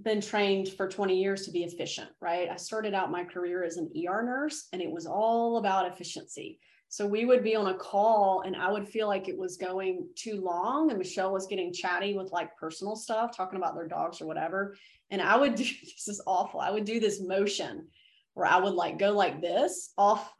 [0.00, 2.48] been trained for 20 years to be efficient, right?
[2.48, 6.60] I started out my career as an ER nurse and it was all about efficiency.
[6.90, 10.08] So we would be on a call and I would feel like it was going
[10.16, 14.20] too long and Michelle was getting chatty with like personal stuff, talking about their dogs
[14.20, 14.76] or whatever.
[15.08, 16.58] And I would do this is awful.
[16.58, 17.86] I would do this motion
[18.34, 20.34] where I would like go like this off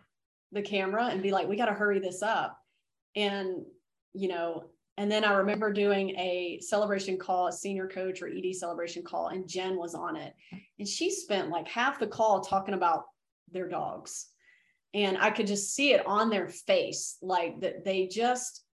[0.51, 2.59] the camera and be like, we got to hurry this up.
[3.15, 3.65] And,
[4.13, 4.65] you know,
[4.97, 9.29] and then I remember doing a celebration call, a senior coach or ED celebration call,
[9.29, 10.35] and Jen was on it.
[10.81, 13.05] And she spent like half the call talking about
[13.53, 14.27] their dogs.
[14.93, 18.65] And I could just see it on their face, like that they just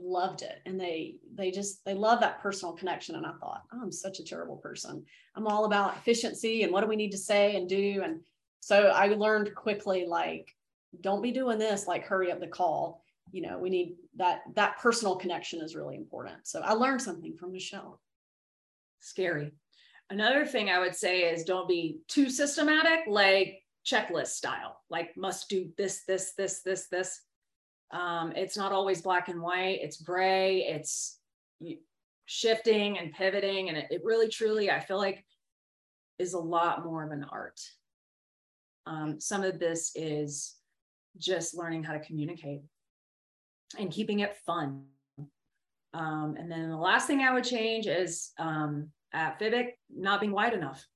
[0.00, 3.80] loved it and they they just they love that personal connection and i thought oh,
[3.82, 5.04] i'm such a terrible person
[5.34, 8.20] i'm all about efficiency and what do we need to say and do and
[8.60, 10.54] so I learned quickly, like,
[11.00, 13.02] don't be doing this, like hurry up the call.
[13.30, 16.46] You know, we need that that personal connection is really important.
[16.46, 18.00] So I learned something from Michelle.
[19.00, 19.52] Scary.
[20.10, 25.48] Another thing I would say is don't be too systematic, like checklist style, like must
[25.48, 27.20] do this, this, this, this, this.
[27.90, 31.18] Um, it's not always black and white, it's gray, it's
[32.26, 33.68] shifting and pivoting.
[33.68, 35.24] And it, it really, truly, I feel like
[36.18, 37.60] is a lot more of an art.
[38.86, 40.56] Um, some of this is
[41.18, 42.62] just learning how to communicate
[43.78, 44.84] and keeping it fun.
[45.94, 50.32] Um, and then the last thing I would change is um, at Fibic not being
[50.32, 50.86] wide enough.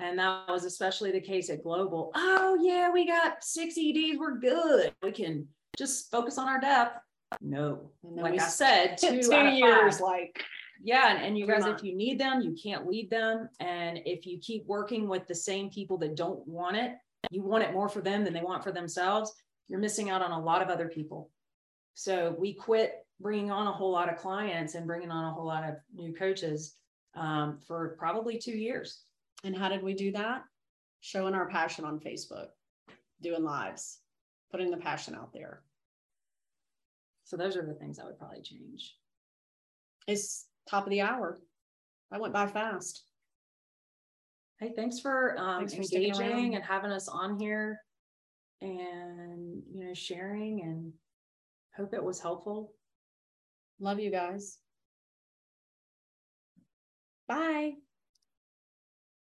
[0.00, 2.10] And that was especially the case at Global.
[2.14, 4.18] Oh, yeah, we got six EDs.
[4.18, 4.92] We're good.
[5.02, 5.46] We can
[5.76, 6.98] just focus on our depth.
[7.40, 10.00] No, And then like we I said, two, Two years, five.
[10.00, 10.42] like
[10.82, 13.48] Yeah, and, and you guys, if you need them, you can't lead them.
[13.60, 16.92] And if you keep working with the same people that don't want it,
[17.30, 19.32] you want it more for them than they want for themselves,
[19.68, 21.30] you're missing out on a lot of other people.
[21.94, 25.44] So we quit bringing on a whole lot of clients and bringing on a whole
[25.46, 26.76] lot of new coaches
[27.14, 29.02] um, for probably two years.
[29.44, 30.42] And how did we do that?
[31.00, 32.48] Showing our passion on Facebook,
[33.22, 34.00] doing lives.
[34.50, 35.62] putting the passion out there.
[37.24, 38.96] So those are the things I would probably change.
[40.06, 41.38] It's top of the hour.
[42.12, 43.04] I went by fast.
[44.58, 47.78] Hey, thanks for um, Thanks for engaging and having us on here
[48.60, 50.92] and, you know, sharing and
[51.76, 52.72] hope it was helpful.
[53.78, 54.58] Love you guys.
[57.28, 57.74] Bye.